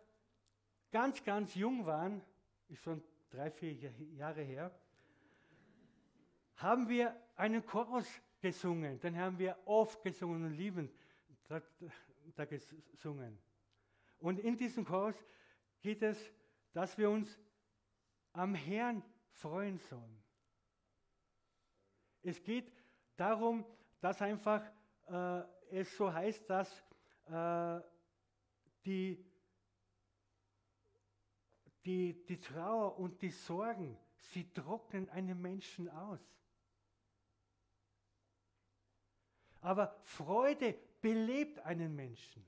[0.92, 2.24] ganz, ganz jung waren,
[2.70, 4.72] ist schon drei, vier Jahre her,
[6.58, 8.08] haben wir einen Chorus
[8.40, 9.00] gesungen.
[9.00, 10.92] Den haben wir oft gesungen und liebend
[11.48, 11.62] da,
[12.36, 13.40] da gesungen.
[14.20, 15.16] Und in diesem Chorus
[15.82, 16.18] geht es,
[16.74, 17.40] dass wir uns
[18.34, 20.24] am Herrn freuen sollen.
[22.24, 22.72] Es geht
[23.16, 23.66] darum,
[24.02, 24.64] dass einfach
[25.08, 25.42] äh,
[25.72, 26.84] es so heißt, dass
[27.26, 27.80] äh,
[28.86, 29.24] die,
[31.86, 36.20] die, die Trauer und die Sorgen, sie trocknen einen Menschen aus.
[39.68, 42.48] Aber Freude belebt einen Menschen.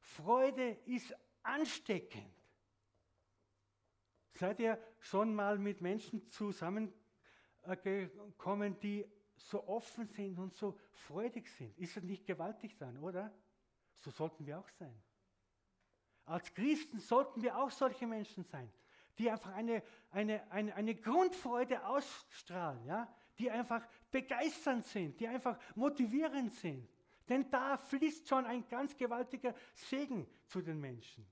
[0.00, 2.30] Freude ist ansteckend.
[4.34, 11.74] Seid ihr schon mal mit Menschen zusammengekommen, die so offen sind und so freudig sind?
[11.78, 13.32] Ist das nicht gewaltig dann, oder?
[13.96, 15.02] So sollten wir auch sein.
[16.26, 18.70] Als Christen sollten wir auch solche Menschen sein,
[19.16, 23.10] die einfach eine, eine, eine, eine Grundfreude ausstrahlen, ja?
[23.38, 26.88] Die einfach begeisternd sind, die einfach motivierend sind.
[27.28, 31.26] Denn da fließt schon ein ganz gewaltiger Segen zu den Menschen.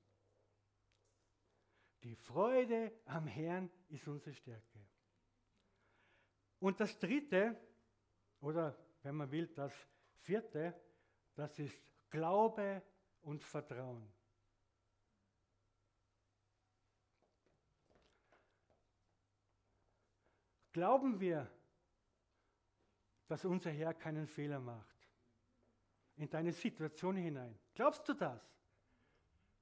[2.03, 4.87] Die Freude am Herrn ist unsere Stärke.
[6.61, 7.57] Und das dritte,
[8.41, 9.73] oder wenn man will, das
[10.19, 10.75] vierte,
[11.35, 11.77] das ist
[12.11, 12.83] Glaube
[13.23, 14.13] und Vertrauen.
[20.73, 21.51] Glauben wir,
[23.29, 24.97] dass unser Herr keinen Fehler macht?
[26.17, 27.59] In deine Situation hinein.
[27.75, 28.41] Glaubst du das?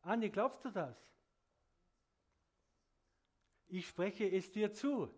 [0.03, 0.97] Anni, glaubst du das?
[3.69, 5.11] Ich spreche es dir zu.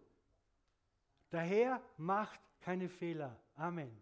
[1.32, 3.38] Der Herr macht keine Fehler.
[3.56, 4.00] Amen.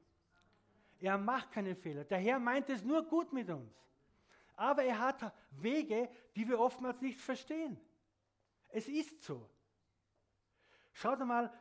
[1.01, 2.05] Er macht keine Fehler.
[2.05, 3.75] Der Herr meint es nur gut mit uns.
[4.57, 7.79] Aber er hat Wege, die wir oftmals nicht verstehen.
[8.69, 9.49] Es ist so.
[10.93, 11.53] Schaut mal,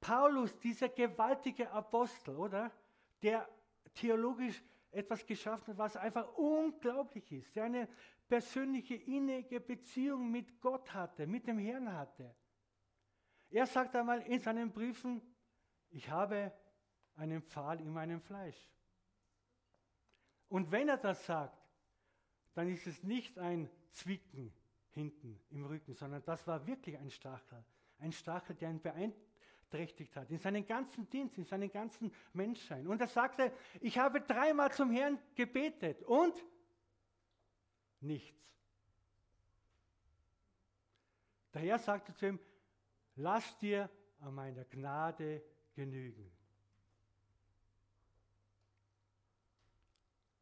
[0.00, 2.70] Paulus, dieser gewaltige Apostel, oder?
[3.22, 3.48] Der
[3.94, 7.54] theologisch etwas geschaffen hat, was einfach unglaublich ist.
[7.56, 7.88] Der eine
[8.28, 12.34] persönliche, innige Beziehung mit Gott hatte, mit dem Herrn hatte.
[13.50, 15.22] Er sagt einmal in seinen Briefen,
[15.90, 16.52] ich habe
[17.16, 18.68] einen Pfahl in meinem Fleisch.
[20.48, 21.58] Und wenn er das sagt,
[22.54, 24.52] dann ist es nicht ein Zwicken
[24.90, 27.64] hinten im Rücken, sondern das war wirklich ein Stachel.
[27.98, 28.80] Ein Stachel, der ihn
[29.68, 32.86] beeinträchtigt hat, in seinen ganzen Dienst, in seinen ganzen Menschsein.
[32.86, 36.34] Und er sagte, ich habe dreimal zum Herrn gebetet und
[38.00, 38.36] nichts.
[41.52, 42.38] Der Herr sagte zu ihm,
[43.16, 43.90] lass dir
[44.20, 45.42] an meiner Gnade
[45.74, 46.30] genügen.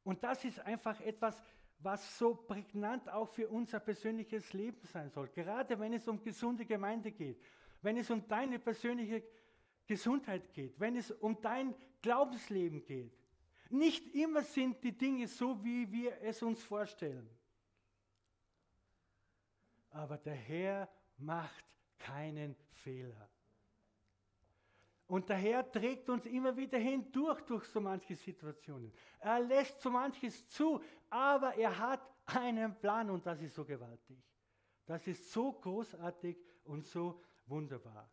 [0.05, 1.43] Und das ist einfach etwas,
[1.79, 5.29] was so prägnant auch für unser persönliches Leben sein soll.
[5.29, 7.41] Gerade wenn es um gesunde Gemeinde geht,
[7.83, 9.23] wenn es um deine persönliche
[9.87, 13.13] Gesundheit geht, wenn es um dein Glaubensleben geht.
[13.71, 17.29] Nicht immer sind die Dinge so, wie wir es uns vorstellen.
[19.91, 21.65] Aber der Herr macht
[21.99, 23.29] keinen Fehler.
[25.09, 28.93] Und der Herr trägt uns immer wieder hindurch durch so manche Situationen.
[29.21, 34.19] Er lässt so manches zu, aber er hat einen Plan und das ist so gewaltig.
[34.85, 38.11] Das ist so großartig und so wunderbar.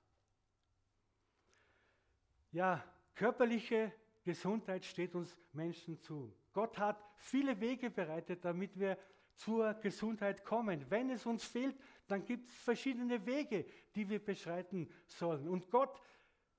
[2.52, 2.84] Ja,
[3.16, 3.92] körperliche
[4.24, 6.34] Gesundheit steht uns Menschen zu.
[6.54, 8.98] Gott hat viele Wege bereitet, damit wir
[9.36, 10.86] zur Gesundheit kommen.
[10.90, 11.76] Wenn es uns fehlt,
[12.08, 13.66] dann gibt es verschiedene Wege,
[13.96, 15.48] die wir beschreiten sollen.
[15.48, 16.00] Und Gott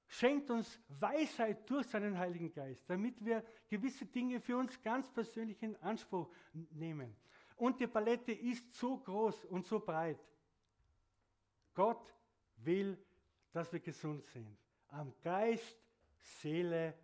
[0.08, 5.62] schenkt uns Weisheit durch seinen Heiligen Geist, damit wir gewisse Dinge für uns ganz persönlich
[5.62, 7.16] in Anspruch nehmen.
[7.56, 10.18] Und die Palette ist so groß und so breit.
[11.72, 12.14] Gott
[12.64, 12.98] will,
[13.52, 14.56] dass wir gesund sind.
[14.88, 15.78] Am Geist,
[16.20, 16.94] Seele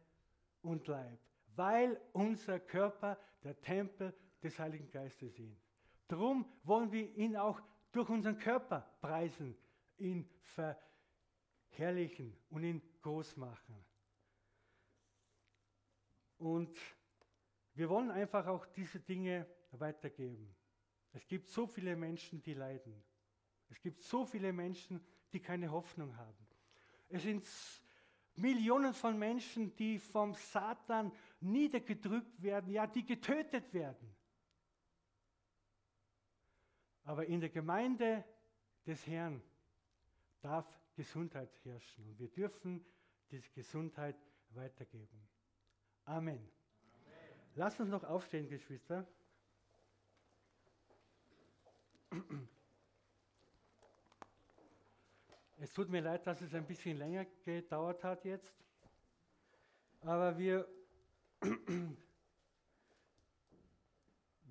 [0.62, 1.18] und Leib.
[1.56, 5.62] Weil unser Körper der Tempel des Heiligen Geistes ist.
[6.08, 7.60] Darum wollen wir ihn auch
[7.92, 9.56] durch unseren Körper preisen,
[9.98, 10.28] ihn
[11.70, 13.84] verherrlichen und ihn groß machen.
[16.38, 16.76] Und
[17.74, 20.54] wir wollen einfach auch diese Dinge weitergeben.
[21.12, 23.02] Es gibt so viele Menschen, die leiden.
[23.68, 26.46] Es gibt so viele Menschen, die keine Hoffnung haben.
[27.08, 27.44] Es sind
[28.36, 34.14] Millionen von Menschen, die vom Satan niedergedrückt werden, ja, die getötet werden.
[37.04, 38.24] Aber in der Gemeinde
[38.86, 39.42] des Herrn
[40.40, 42.84] darf Gesundheit herrschen und wir dürfen
[43.30, 44.16] diese Gesundheit
[44.50, 45.28] weitergeben.
[46.04, 46.36] Amen.
[46.36, 46.50] Amen.
[47.54, 49.06] Lass uns noch aufstehen, Geschwister.
[55.62, 58.54] Es tut mir leid, dass es ein bisschen länger gedauert hat jetzt.
[60.00, 60.66] Aber wir,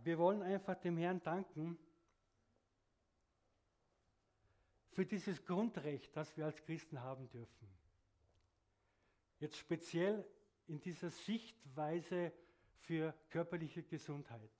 [0.03, 1.79] wir wollen einfach dem Herrn danken
[4.91, 7.67] für dieses Grundrecht, das wir als Christen haben dürfen.
[9.39, 10.23] Jetzt speziell
[10.67, 12.31] in dieser Sichtweise
[12.81, 14.51] für körperliche Gesundheit.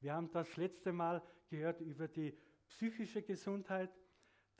[0.00, 2.34] Wir haben das letzte Mal gehört über die
[2.66, 3.90] psychische Gesundheit.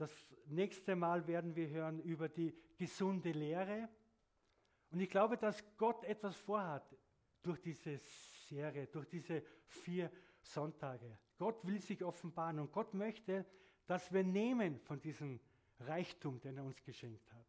[0.00, 0.10] Das
[0.46, 3.86] nächste Mal werden wir hören über die gesunde Lehre.
[4.90, 6.96] Und ich glaube, dass Gott etwas vorhat
[7.42, 7.98] durch diese
[8.48, 11.18] Serie, durch diese vier Sonntage.
[11.36, 13.44] Gott will sich offenbaren und Gott möchte,
[13.86, 15.38] dass wir nehmen von diesem
[15.80, 17.46] Reichtum, den er uns geschenkt hat.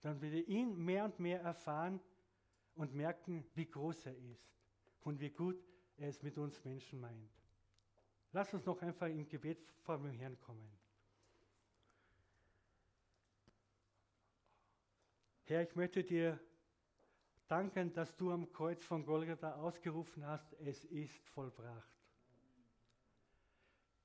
[0.00, 2.00] Dann wir ihn mehr und mehr erfahren
[2.74, 4.50] und merken, wie groß er ist
[5.02, 5.64] und wie gut
[5.96, 7.30] er es mit uns Menschen meint.
[8.32, 10.85] Lass uns noch einfach im Gebet vor dem Herrn kommen.
[15.48, 16.40] Herr, ich möchte dir
[17.46, 21.88] danken, dass du am Kreuz von Golgatha ausgerufen hast, es ist vollbracht.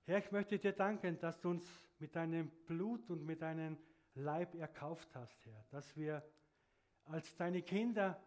[0.05, 1.65] Herr, ich möchte dir danken, dass du uns
[1.97, 3.79] mit deinem Blut und mit deinem
[4.13, 6.23] Leib erkauft hast, Herr, dass wir
[7.05, 8.21] als deine Kinder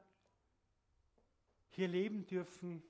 [1.70, 2.82] hier leben dürfen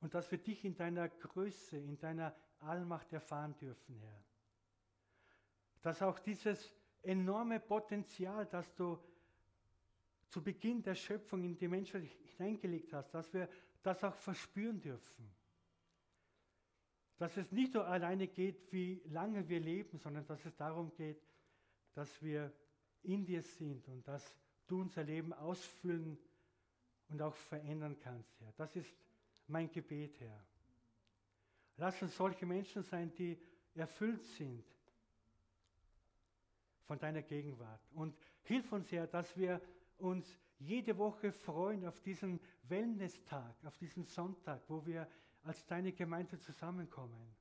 [0.00, 4.24] und dass wir dich in deiner Größe, in deiner Allmacht erfahren dürfen, Herr.
[5.80, 6.72] Dass auch dieses
[7.02, 8.98] enorme Potenzial, das du
[10.28, 12.04] zu Beginn der Schöpfung in die Menschheit
[12.36, 13.48] hineingelegt hast, dass wir
[13.82, 15.30] das auch verspüren dürfen.
[17.18, 21.22] Dass es nicht nur alleine geht, wie lange wir leben, sondern dass es darum geht,
[21.94, 22.52] dass wir
[23.02, 24.34] in dir sind und dass
[24.66, 26.18] du unser Leben ausfüllen
[27.08, 28.52] und auch verändern kannst, Herr.
[28.56, 28.92] Das ist
[29.46, 30.46] mein Gebet, Herr.
[31.76, 33.38] Lass uns solche Menschen sein, die
[33.74, 34.64] erfüllt sind
[36.84, 37.80] von deiner Gegenwart.
[37.94, 39.60] Und hilf uns, Herr, dass wir
[39.98, 45.08] uns jede Woche freuen auf diesen Wellness-Tag, auf diesen Sonntag, wo wir
[45.42, 47.34] als deine Gemeinde zusammenkommen.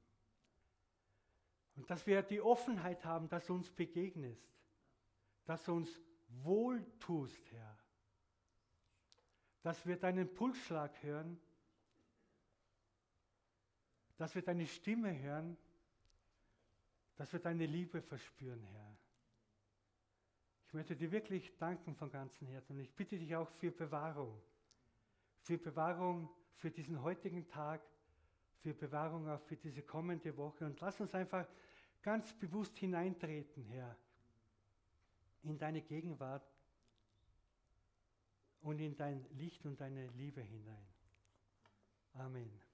[1.75, 4.45] Und dass wir die Offenheit haben, dass du uns begegnest,
[5.45, 6.01] dass du uns
[6.43, 7.77] wohltust, Herr.
[9.63, 11.39] Dass wir deinen Pulsschlag hören
[14.21, 15.57] dass wir deine Stimme hören,
[17.15, 18.90] dass wir deine Liebe verspüren, Herr.
[20.71, 24.41] Ich möchte dir wirklich danken von ganzem Herzen ich bitte dich auch für Bewahrung,
[25.41, 27.81] für Bewahrung für diesen heutigen Tag,
[28.61, 31.45] für Bewahrung auch für diese kommende Woche und lass uns einfach
[32.01, 33.97] ganz bewusst hineintreten, Herr,
[35.43, 36.49] in deine Gegenwart
[38.61, 40.87] und in dein Licht und deine Liebe hinein.
[42.13, 42.70] Amen.